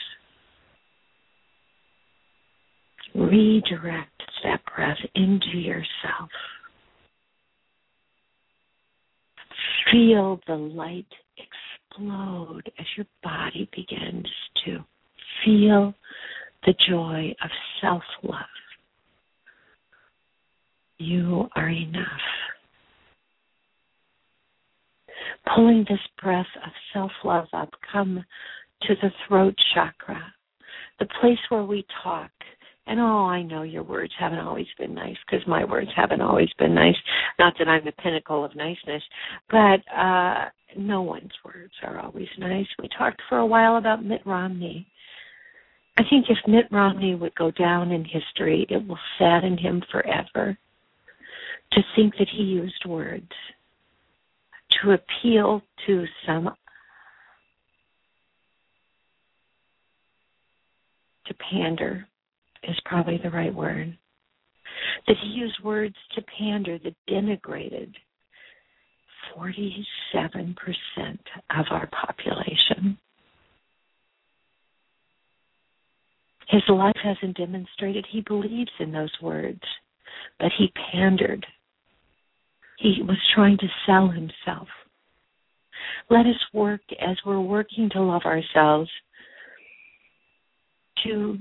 [3.15, 6.31] Redirect that breath into yourself.
[9.91, 11.07] Feel the light
[11.37, 14.27] explode as your body begins
[14.65, 14.79] to
[15.45, 15.95] feel
[16.65, 18.41] the joy of self love.
[20.99, 22.07] You are enough.
[25.55, 28.25] Pulling this breath of self love up, come
[28.83, 30.21] to the throat chakra,
[30.99, 32.31] the place where we talk.
[32.87, 36.51] And oh, I know your words haven't always been nice because my words haven't always
[36.59, 36.97] been nice.
[37.39, 39.03] Not that I'm the pinnacle of niceness,
[39.51, 42.67] but uh no one's words are always nice.
[42.81, 44.87] We talked for a while about Mitt Romney.
[45.99, 50.57] I think if Mitt Romney would go down in history, it will sadden him forever
[51.73, 53.31] to think that he used words
[54.83, 56.51] to appeal to some
[61.27, 62.07] to pander
[62.65, 63.97] is probably the right word.
[65.07, 67.95] That he used words to pander that denigrated
[69.37, 69.77] 47%
[71.51, 72.99] of our population.
[76.49, 79.63] His life hasn't demonstrated he believes in those words,
[80.39, 81.47] but he pandered.
[82.83, 84.67] He was trying to sell himself.
[86.11, 88.91] Let us work as we're working to love ourselves
[91.05, 91.39] to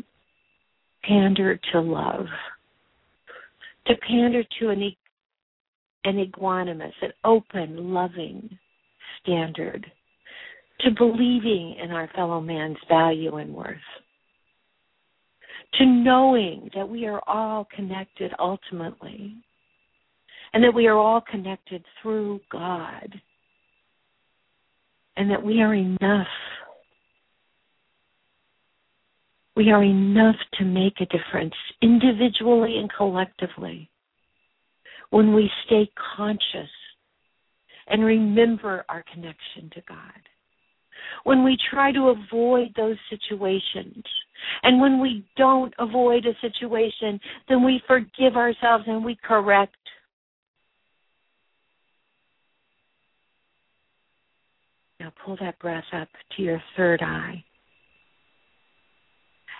[1.03, 2.27] pander to love,
[3.87, 4.95] to pander to an
[6.03, 8.57] an equanimous, an open, loving
[9.21, 9.85] standard
[10.81, 13.77] to believing in our fellow man's value and worth,
[15.75, 19.35] to knowing that we are all connected ultimately,
[20.53, 23.21] and that we are all connected through God,
[25.15, 26.27] and that we are enough.
[29.55, 33.89] We are enough to make a difference individually and collectively
[35.09, 36.69] when we stay conscious
[37.87, 39.97] and remember our connection to God.
[41.23, 44.03] When we try to avoid those situations,
[44.63, 49.75] and when we don't avoid a situation, then we forgive ourselves and we correct.
[55.01, 57.43] Now pull that breath up to your third eye.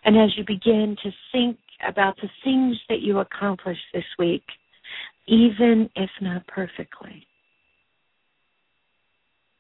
[0.06, 4.44] And as you begin to think about the things that you accomplished this week,
[5.28, 7.26] even if not perfectly,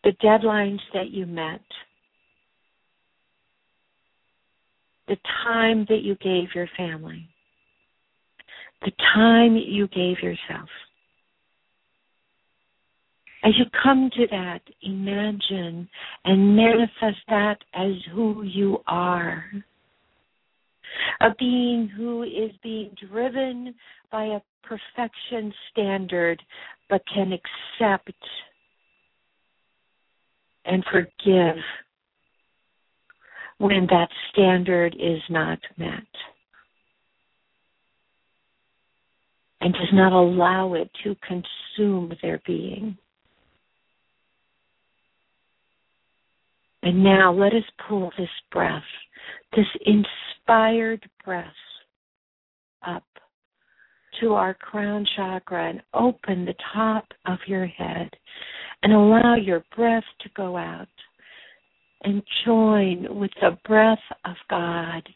[0.03, 1.61] the deadlines that you met,
[5.07, 7.27] the time that you gave your family,
[8.83, 10.69] the time you gave yourself.
[13.43, 15.89] As you come to that, imagine
[16.25, 19.43] and manifest that as who you are.
[21.21, 23.73] A being who is being driven
[24.11, 26.41] by a perfection standard
[26.89, 28.13] but can accept
[30.65, 31.55] and forgive
[33.57, 36.03] when that standard is not met
[39.61, 42.97] and does not allow it to consume their being.
[46.83, 48.83] And now let us pull this breath,
[49.55, 51.45] this inspired breath,
[52.85, 53.03] up
[54.19, 58.09] to our crown chakra and open the top of your head
[58.83, 60.87] and allow your breath to go out
[62.03, 65.07] and join with the breath of God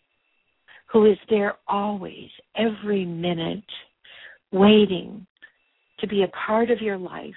[0.92, 3.64] who is there always, every minute,
[4.52, 5.26] waiting
[6.00, 7.34] to be a part of your life,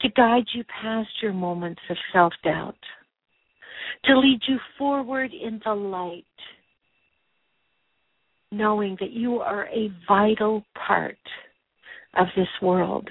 [0.00, 2.76] to guide you past your moments of self doubt,
[4.04, 6.24] to lead you forward in the light,
[8.52, 11.18] knowing that you are a vital part
[12.16, 13.08] of this world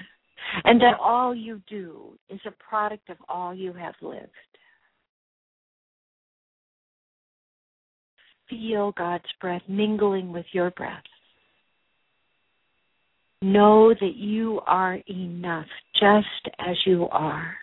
[0.64, 4.30] and that all you do is a product of all you have lived.
[8.48, 11.02] Feel God's breath mingling with your breath.
[13.44, 15.66] Know that you are enough
[16.00, 17.54] just as you are.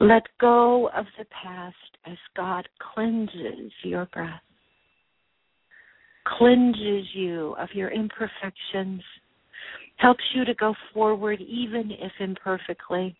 [0.00, 4.42] Let go of the past as God cleanses your breath,
[6.26, 9.02] cleanses you of your imperfections
[9.98, 13.14] helps you to go forward even if imperfectly,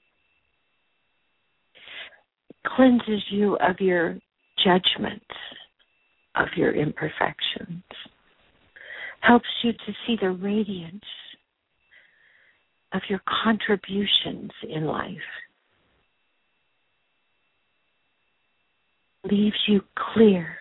[2.75, 4.19] cleanses you of your
[4.65, 5.25] judgments
[6.35, 7.85] of your imperfections,
[9.21, 11.05] helps you to see the radiance
[12.93, 15.17] of your contributions in life,
[19.25, 19.83] leaves you
[20.15, 20.57] clear,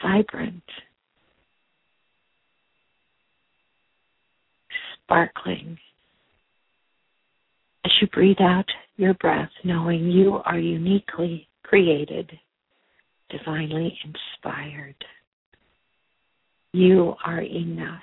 [0.00, 0.62] vibrant,
[5.04, 5.78] sparkling
[7.84, 12.30] as you breathe out your breath, knowing you are uniquely created,
[13.30, 14.96] divinely inspired.
[16.76, 18.02] You are enough.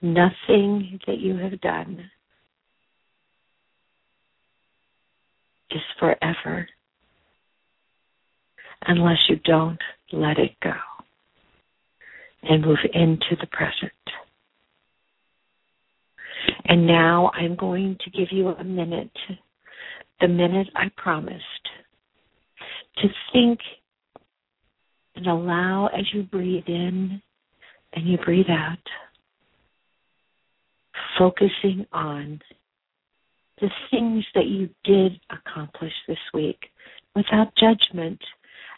[0.00, 2.08] Nothing that you have done
[5.72, 6.68] is forever
[8.86, 9.80] unless you don't
[10.12, 10.70] let it go
[12.44, 13.92] and move into the present.
[16.66, 19.10] And now I'm going to give you a minute,
[20.20, 21.42] the minute I promised,
[22.98, 23.58] to think
[25.16, 27.20] and allow as you breathe in
[27.94, 28.78] and you breathe out,
[31.18, 32.40] focusing on
[33.60, 36.58] the things that you did accomplish this week
[37.14, 38.20] without judgment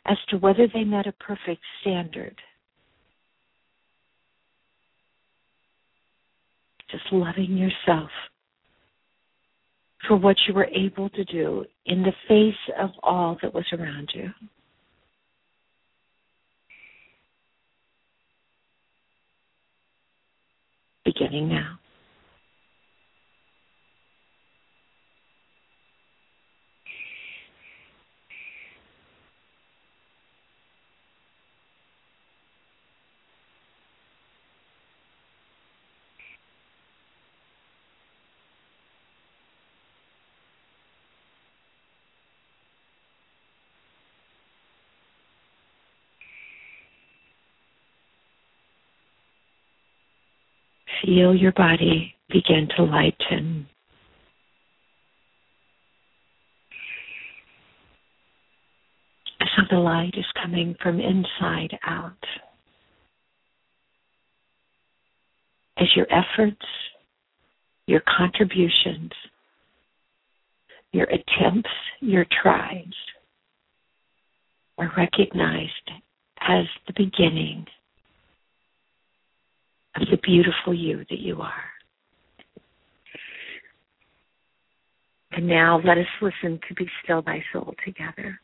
[0.06, 2.36] as to whether they met a perfect standard.
[6.90, 8.10] just loving yourself
[10.06, 14.10] for what you were able to do in the face of all that was around
[14.14, 14.30] you.
[21.18, 21.78] Beginning now.
[51.08, 53.66] feel your body begin to lighten.
[59.40, 62.12] So the light is coming from inside out.
[65.78, 66.66] As your efforts,
[67.86, 69.12] your contributions,
[70.92, 72.84] your attempts, your tries
[74.76, 75.90] are recognized
[76.40, 77.66] as the beginning
[80.02, 81.64] of the beautiful you that you are.
[85.32, 88.40] And now let us listen to Be Still Thy Soul together.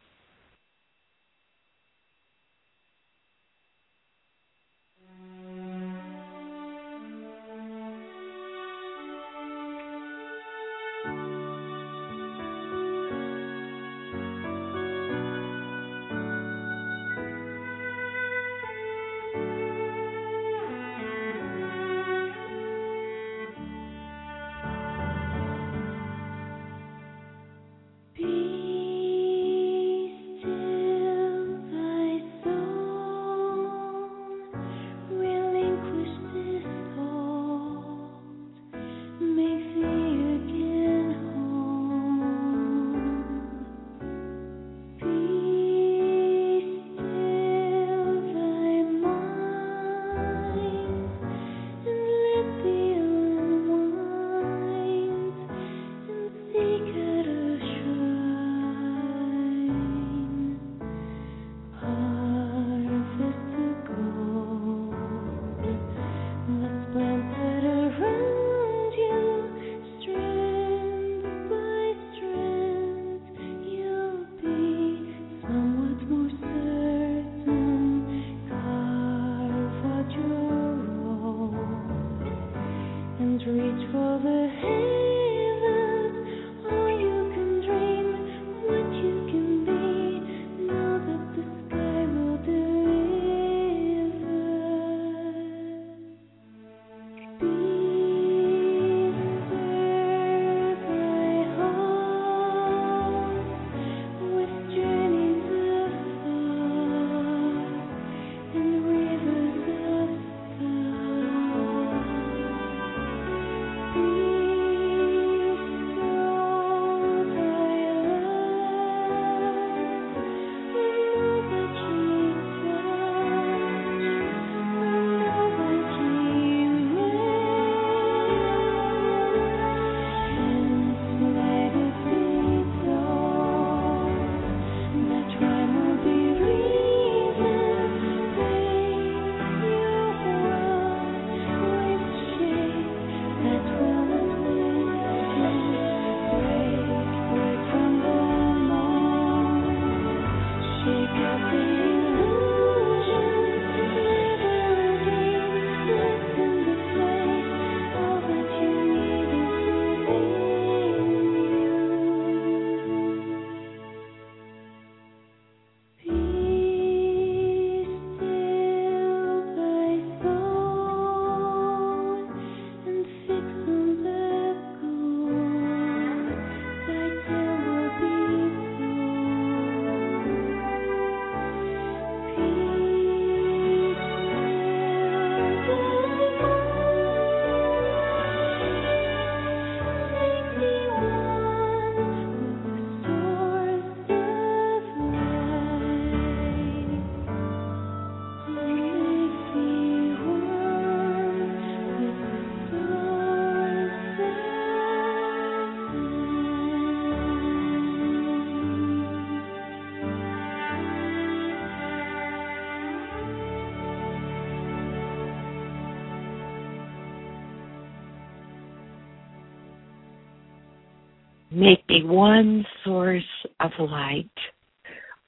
[221.54, 223.22] Make me one source
[223.60, 224.28] of light.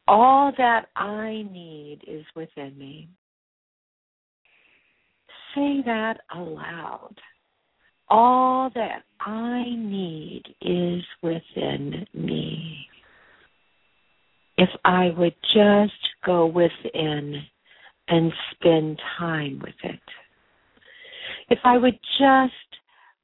[0.08, 3.08] All that I need is within me.
[5.54, 7.14] Say that aloud.
[8.08, 12.76] All that I need is within me.
[14.58, 15.92] If I would just
[16.24, 17.40] go within
[18.08, 20.00] and spend time with it.
[21.50, 22.52] If I would just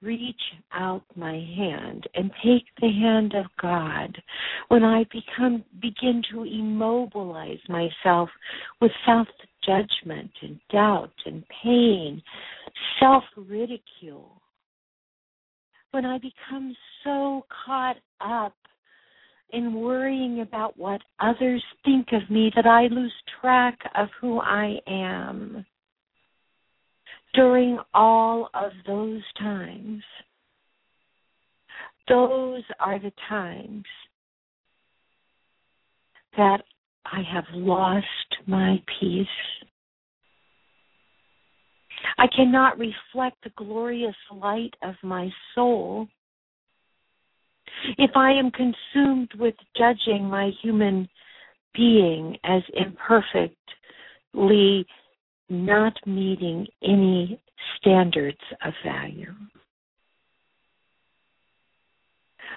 [0.02, 0.40] reach
[0.72, 4.20] out my hand and take the hand of God
[4.68, 8.28] when I become begin to immobilize myself
[8.80, 9.28] with self
[9.64, 12.22] judgment and doubt and pain,
[13.00, 14.40] self ridicule.
[15.92, 16.74] When I become
[17.04, 18.54] so caught up
[19.52, 24.78] in worrying about what others think of me that I lose track of who I
[24.86, 25.64] am.
[27.34, 30.02] During all of those times,
[32.08, 33.84] those are the times
[36.36, 36.62] that
[37.04, 38.06] I have lost
[38.46, 39.26] my peace.
[42.18, 46.08] I cannot reflect the glorious light of my soul
[47.98, 51.08] if I am consumed with judging my human
[51.74, 53.56] being as imperfectly
[55.52, 57.40] not meeting any
[57.76, 59.32] standards of value.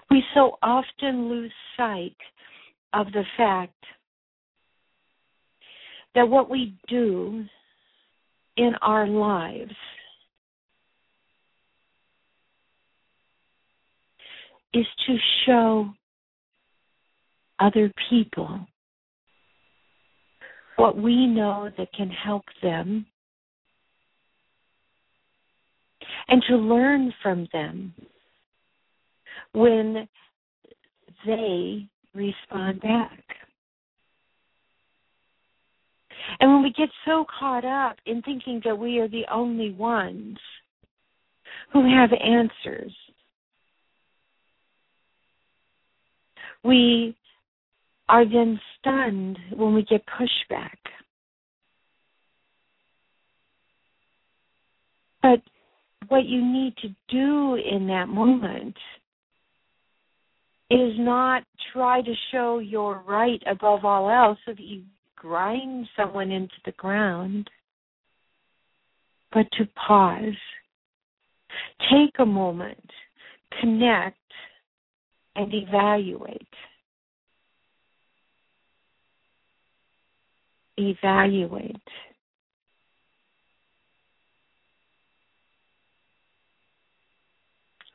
[0.09, 2.15] We so often lose sight
[2.93, 3.73] of the fact
[6.15, 7.43] that what we do
[8.55, 9.75] in our lives
[14.73, 15.89] is to show
[17.59, 18.65] other people
[20.75, 23.05] what we know that can help them
[26.27, 27.93] and to learn from them
[29.53, 30.07] when
[31.25, 33.23] they respond back.
[36.39, 40.37] And when we get so caught up in thinking that we are the only ones
[41.71, 42.93] who have answers,
[46.63, 47.15] we
[48.07, 50.77] are then stunned when we get pushback.
[55.21, 55.41] But
[56.07, 58.75] what you need to do in that moment
[60.69, 61.43] is not
[61.73, 64.83] try to show your right above all else so that you
[65.15, 67.49] grind someone into the ground,
[69.33, 70.35] but to pause.
[71.91, 72.89] Take a moment,
[73.61, 74.17] connect,
[75.35, 76.47] and evaluate.
[80.77, 81.75] Evaluate.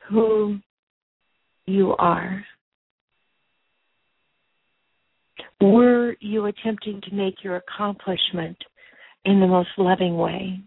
[0.09, 0.57] Who
[1.65, 2.43] you are.
[5.61, 8.57] Were you attempting to make your accomplishment
[9.25, 10.59] in the most loving way?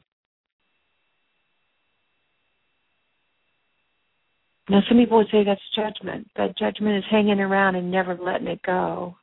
[4.68, 8.46] Now, some people would say that's judgment, but judgment is hanging around and never letting
[8.46, 9.16] it go.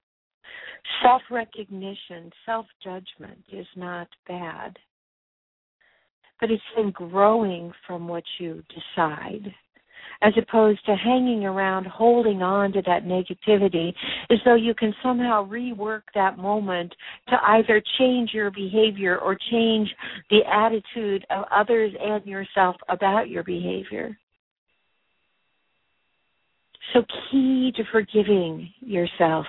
[1.03, 4.77] Self recognition, self judgment is not bad,
[6.39, 9.53] but it's in growing from what you decide
[10.21, 13.93] as opposed to hanging around holding on to that negativity
[14.29, 16.93] as though you can somehow rework that moment
[17.27, 19.89] to either change your behavior or change
[20.29, 24.17] the attitude of others and yourself about your behavior.
[26.93, 29.45] So, key to forgiving yourself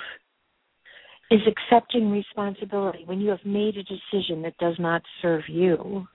[1.33, 6.07] is accepting responsibility when you have made a decision that does not serve you.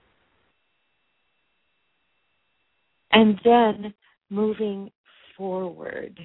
[3.11, 3.93] And then
[4.29, 4.91] moving
[5.35, 6.19] forward.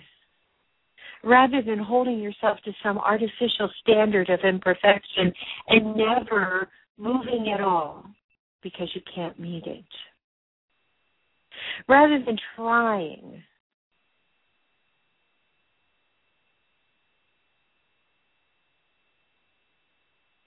[1.24, 5.32] Rather than holding yourself to some artificial standard of imperfection
[5.68, 6.68] and never
[6.98, 8.04] moving at all
[8.62, 9.84] because you can't meet it.
[11.88, 13.42] Rather than trying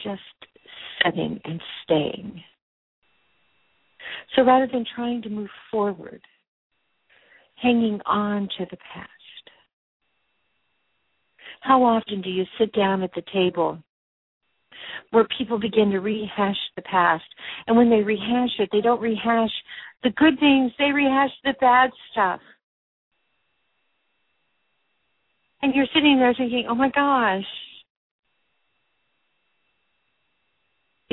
[0.06, 0.22] just
[1.04, 2.42] setting and staying.
[4.36, 6.22] So rather than trying to move forward,
[7.56, 9.10] hanging on to the past?
[11.62, 13.80] How often do you sit down at the table
[15.12, 17.24] where people begin to rehash the past?
[17.66, 19.52] And when they rehash it, they don't rehash
[20.04, 22.40] the good things, they rehash the bad stuff.
[25.62, 27.46] And you're sitting there thinking, oh my gosh,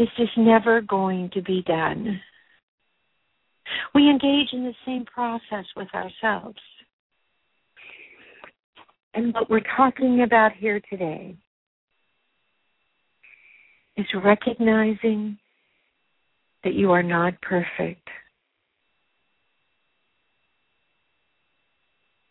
[0.02, 2.20] is this never going to be done?
[3.94, 6.58] We engage in the same process with ourselves.
[9.14, 11.36] And what we're talking about here today
[13.96, 15.38] is recognizing
[16.64, 18.08] that you are not perfect.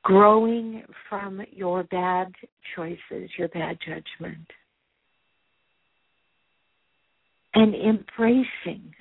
[0.04, 2.34] Growing from your bad
[2.76, 4.48] choices, your bad judgment.
[7.54, 8.94] And embracing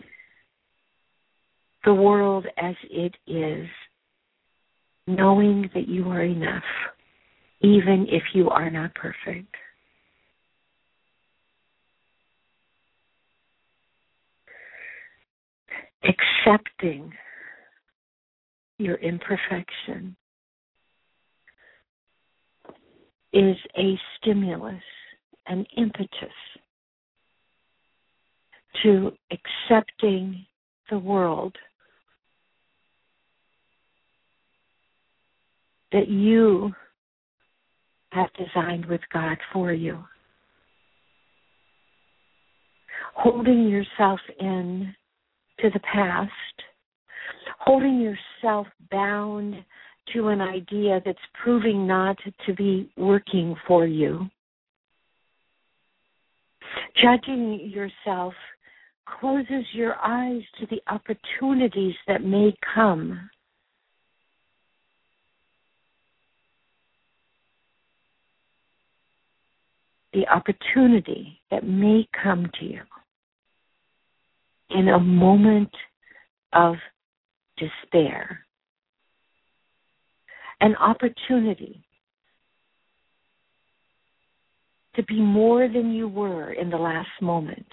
[1.85, 3.69] the world as it is,
[5.07, 6.65] knowing that you are enough,
[7.61, 9.55] even if you are not perfect.
[16.03, 17.13] Accepting
[18.79, 20.17] your imperfection
[23.33, 24.83] is a stimulus,
[25.47, 26.33] an impetus
[28.83, 30.47] to accepting
[30.91, 31.57] the world
[35.93, 36.73] that you
[38.13, 39.99] have designed with God for you.
[43.15, 44.95] Holding yourself in
[45.61, 46.31] to the past,
[47.59, 49.57] holding yourself bound
[50.13, 52.17] to an idea that's proving not
[52.47, 54.29] to be working for you,
[57.01, 58.35] judging yourself
[59.19, 63.31] closes your eyes to the opportunities that may come.
[70.13, 72.81] The opportunity that may come to you
[74.71, 75.71] in a moment
[76.53, 76.77] of
[77.57, 78.41] despair.
[80.61, 81.85] An opportunity
[84.97, 87.67] to be more than you were in the last moment.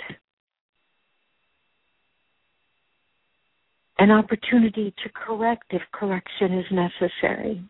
[4.00, 7.64] An opportunity to correct if correction is necessary.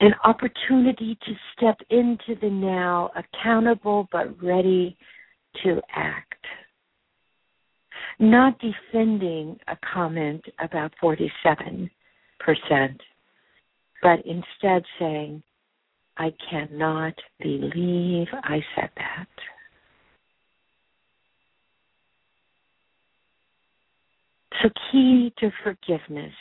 [0.00, 4.96] An opportunity to step into the now, accountable but ready
[5.62, 6.42] to act.
[8.18, 11.90] Not defending a comment about 47%,
[14.02, 15.42] but instead saying,
[16.16, 19.28] I cannot believe I said that.
[24.62, 26.32] So, key to forgiveness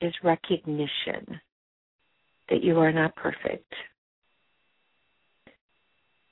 [0.00, 1.40] is recognition
[2.50, 3.72] that you are not perfect,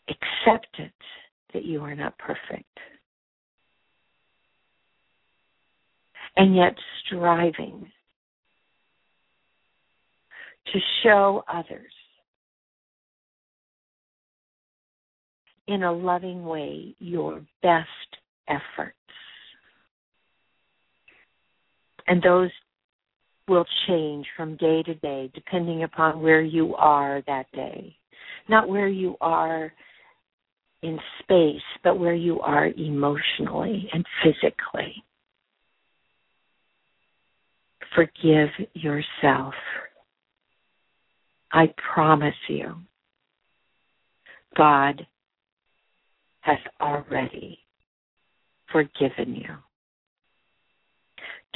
[0.08, 0.92] acceptance
[1.54, 2.78] that you are not perfect,
[6.36, 6.76] and yet
[7.06, 7.90] striving
[10.72, 11.92] to show others
[15.68, 17.88] in a loving way your best
[18.48, 18.96] efforts.
[22.10, 22.50] And those
[23.46, 27.96] will change from day to day depending upon where you are that day.
[28.48, 29.72] Not where you are
[30.82, 35.04] in space, but where you are emotionally and physically.
[37.94, 39.54] Forgive yourself.
[41.52, 42.74] I promise you,
[44.56, 45.06] God
[46.40, 47.60] has already
[48.72, 49.69] forgiven you.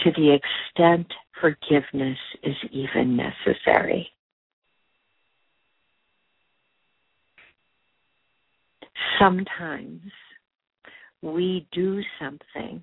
[0.01, 1.07] To the extent
[1.41, 4.09] forgiveness is even necessary.
[9.19, 10.03] Sometimes
[11.23, 12.83] we do something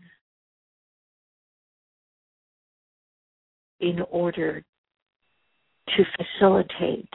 [3.79, 4.63] in order
[5.87, 7.09] to facilitate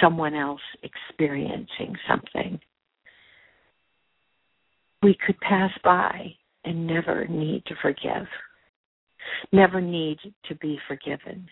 [0.00, 2.60] someone else experiencing something.
[5.02, 6.34] We could pass by
[6.64, 8.26] and never need to forgive,
[9.52, 10.18] never need
[10.48, 11.48] to be forgiven.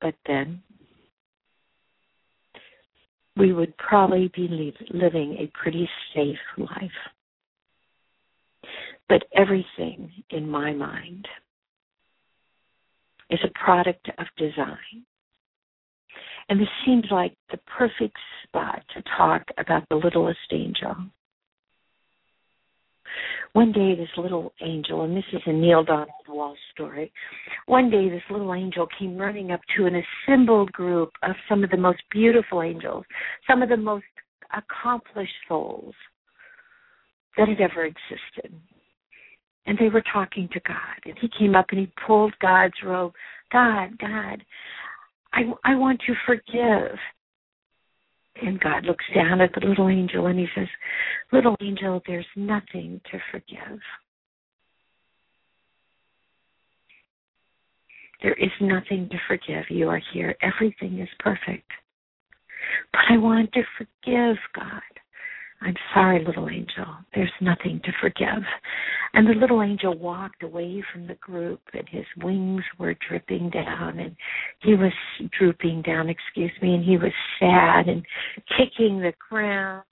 [0.00, 0.62] But then
[3.36, 6.90] we would probably be living a pretty safe life.
[9.08, 11.26] But everything in my mind
[13.30, 15.04] is a product of design.
[16.48, 20.94] And this seems like the perfect spot to talk about the littlest angel.
[23.54, 27.12] One day, this little angel, and this is a Neale Donald Walsch story.
[27.66, 31.70] One day, this little angel came running up to an assembled group of some of
[31.70, 33.04] the most beautiful angels,
[33.48, 34.04] some of the most
[34.52, 35.94] accomplished souls
[37.36, 38.60] that had ever existed
[39.66, 40.76] and they were talking to God.
[41.04, 43.12] And he came up and he pulled God's robe.
[43.52, 44.44] God, God,
[45.32, 46.98] I, I want to forgive.
[48.42, 50.66] And God looks down at the little angel and he says,
[51.32, 53.80] Little angel, there's nothing to forgive.
[58.22, 59.64] There is nothing to forgive.
[59.68, 60.34] You are here.
[60.42, 61.70] Everything is perfect.
[62.92, 64.82] But I want to forgive, God.
[65.60, 66.86] I'm sorry, little angel.
[67.14, 68.44] There's nothing to forgive.
[69.14, 73.98] And the little angel walked away from the group, and his wings were dripping down,
[73.98, 74.16] and
[74.60, 74.92] he was
[75.38, 78.04] drooping down, excuse me, and he was sad and
[78.58, 79.84] kicking the ground.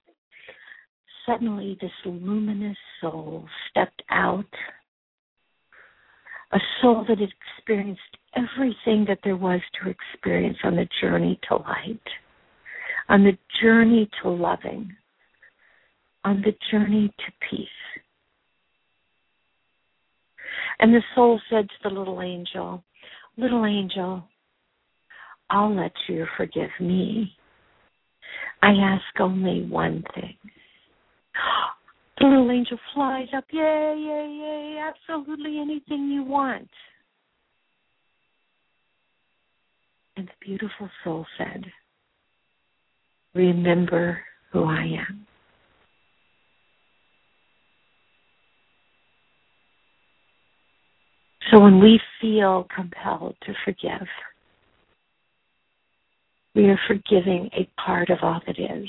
[1.25, 4.45] Suddenly, this luminous soul stepped out,
[6.53, 8.01] a soul that had experienced
[8.35, 12.03] everything that there was to experience on the journey to light,
[13.09, 14.95] on the journey to loving
[16.25, 17.68] on the journey to peace.
[20.79, 22.83] And the soul said to the little angel,
[23.37, 24.25] Little angel,
[25.49, 27.33] I'll let you forgive me.
[28.62, 30.37] I ask only one thing.
[32.18, 36.68] The little angel flies up, yay, yay, yay, absolutely anything you want.
[40.16, 41.64] And the beautiful soul said,
[43.35, 44.20] Remember
[44.53, 45.27] who I am.
[51.51, 54.07] So when we feel compelled to forgive,
[56.55, 58.88] we are forgiving a part of all that is.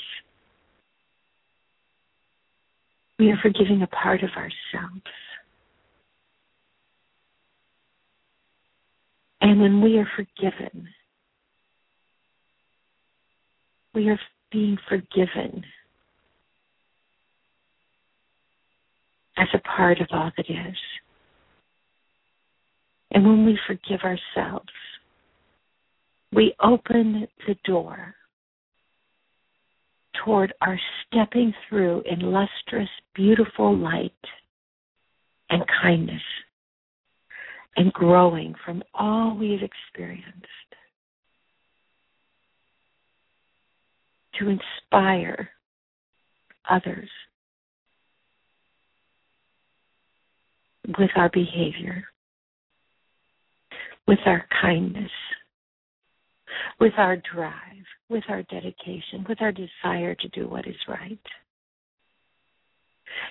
[3.19, 5.01] We are forgiving a part of ourselves.
[9.41, 10.87] And when we are forgiven,
[13.93, 14.19] we are
[14.51, 15.63] being forgiven
[19.37, 20.77] as a part of all that is.
[23.13, 24.69] And when we forgive ourselves,
[26.31, 28.15] we open the door
[30.23, 34.11] toward our stepping through in lustrous, beautiful light
[35.49, 36.21] and kindness
[37.75, 40.47] and growing from all we've experienced
[44.39, 45.49] to inspire
[46.69, 47.09] others
[50.97, 52.05] with our behavior
[54.07, 55.11] with our kindness,
[56.79, 57.53] with our drive,
[58.09, 61.19] with our dedication, with our desire to do what is right.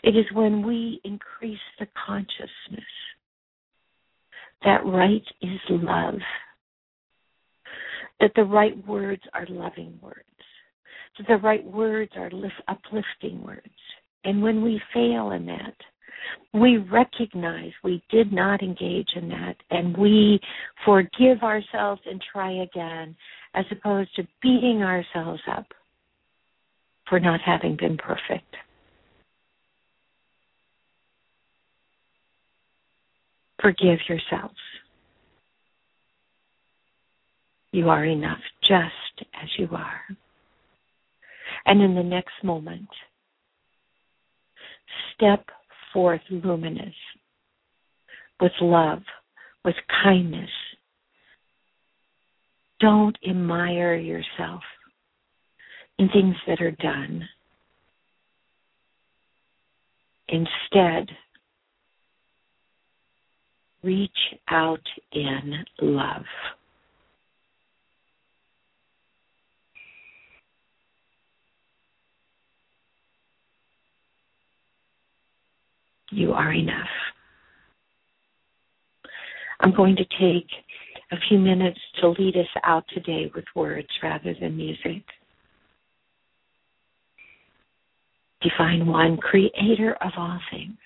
[0.02, 2.84] It is when we increase the consciousness
[4.64, 6.18] that right is love,
[8.20, 10.18] that the right words are loving words,
[11.18, 12.30] that the right words are
[12.68, 13.66] uplifting words.
[14.24, 15.74] And when we fail in that,
[16.52, 20.40] we recognize we did not engage in that and we
[20.84, 23.16] forgive ourselves and try again
[23.54, 25.66] as opposed to beating ourselves up
[27.08, 28.56] for not having been perfect.
[33.60, 34.56] Forgive yourselves.
[37.72, 40.00] You are enough just as you are.
[41.64, 42.88] And in the next moment,
[45.14, 45.46] step
[45.92, 46.94] forth luminous
[48.40, 49.02] with love,
[49.64, 50.50] with kindness.
[52.80, 54.62] Don't admire yourself
[55.98, 57.28] in things that are done.
[60.28, 61.08] Instead,
[63.84, 64.10] reach
[64.48, 64.80] out
[65.12, 66.24] in love.
[76.12, 76.88] You are enough.
[79.60, 80.46] I'm going to take
[81.10, 85.04] a few minutes to lead us out today with words rather than music.
[88.42, 90.76] Divine One, creator of all things,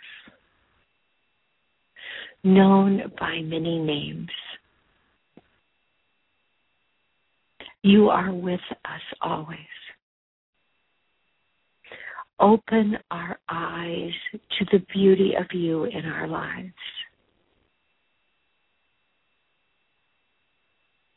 [2.44, 4.28] known by many names.
[7.82, 9.58] You are with us always
[12.40, 14.12] open our eyes
[14.58, 16.72] to the beauty of you in our lives.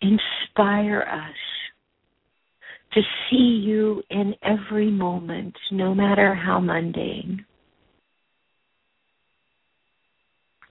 [0.01, 1.35] Inspire us
[2.93, 7.45] to see you in every moment, no matter how mundane.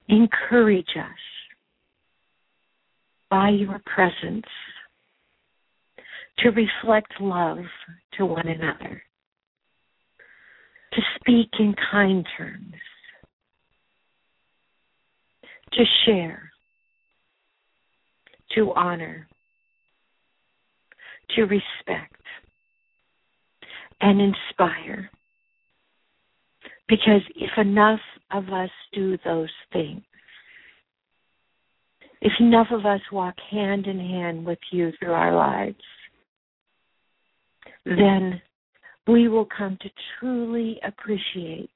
[0.09, 1.19] Encourage us
[3.31, 4.47] by your presence
[6.39, 7.59] to reflect love
[8.17, 9.03] to one another
[10.99, 12.75] to speak in kind terms,
[15.73, 16.51] to share,
[18.57, 19.29] to honor,
[21.37, 22.21] to respect,
[24.01, 25.09] and inspire.
[26.89, 28.01] Because if enough
[28.33, 30.03] of us do those things,
[32.21, 35.77] if enough of us walk hand in hand with you through our lives,
[37.85, 38.43] then
[39.09, 39.89] we will come to
[40.21, 41.71] truly appreciate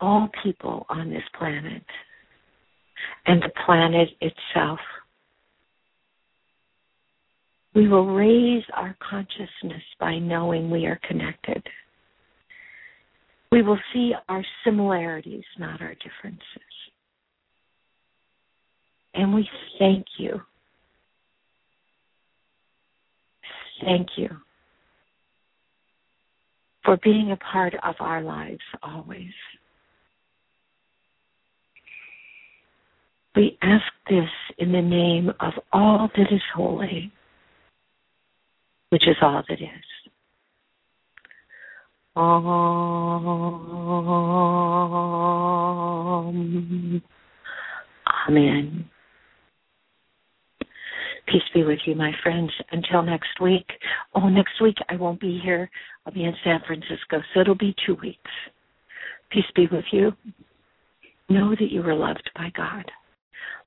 [0.00, 1.82] all people on this planet
[3.26, 4.78] and the planet itself.
[7.74, 11.62] We will raise our consciousness by knowing we are connected.
[13.52, 16.40] We will see our similarities, not our differences.
[19.12, 19.46] And we
[19.78, 20.40] thank you.
[23.84, 24.30] Thank you
[26.86, 29.32] for being a part of our lives always.
[33.34, 37.12] We ask this in the name of all that is holy,
[38.88, 39.68] which is all that is.
[48.28, 48.88] Amen.
[51.26, 52.50] Peace be with you, my friends.
[52.70, 53.66] Until next week.
[54.14, 55.68] Oh, next week I won't be here.
[56.04, 58.30] I'll be in San Francisco, so it'll be two weeks.
[59.30, 60.12] Peace be with you.
[61.28, 62.84] Know that you are loved by God.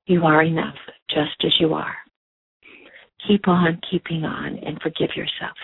[0.06, 0.76] You are enough
[1.10, 1.94] just as you are.
[3.28, 5.56] Keep on keeping on and forgive yourself.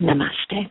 [0.00, 0.70] Namaste.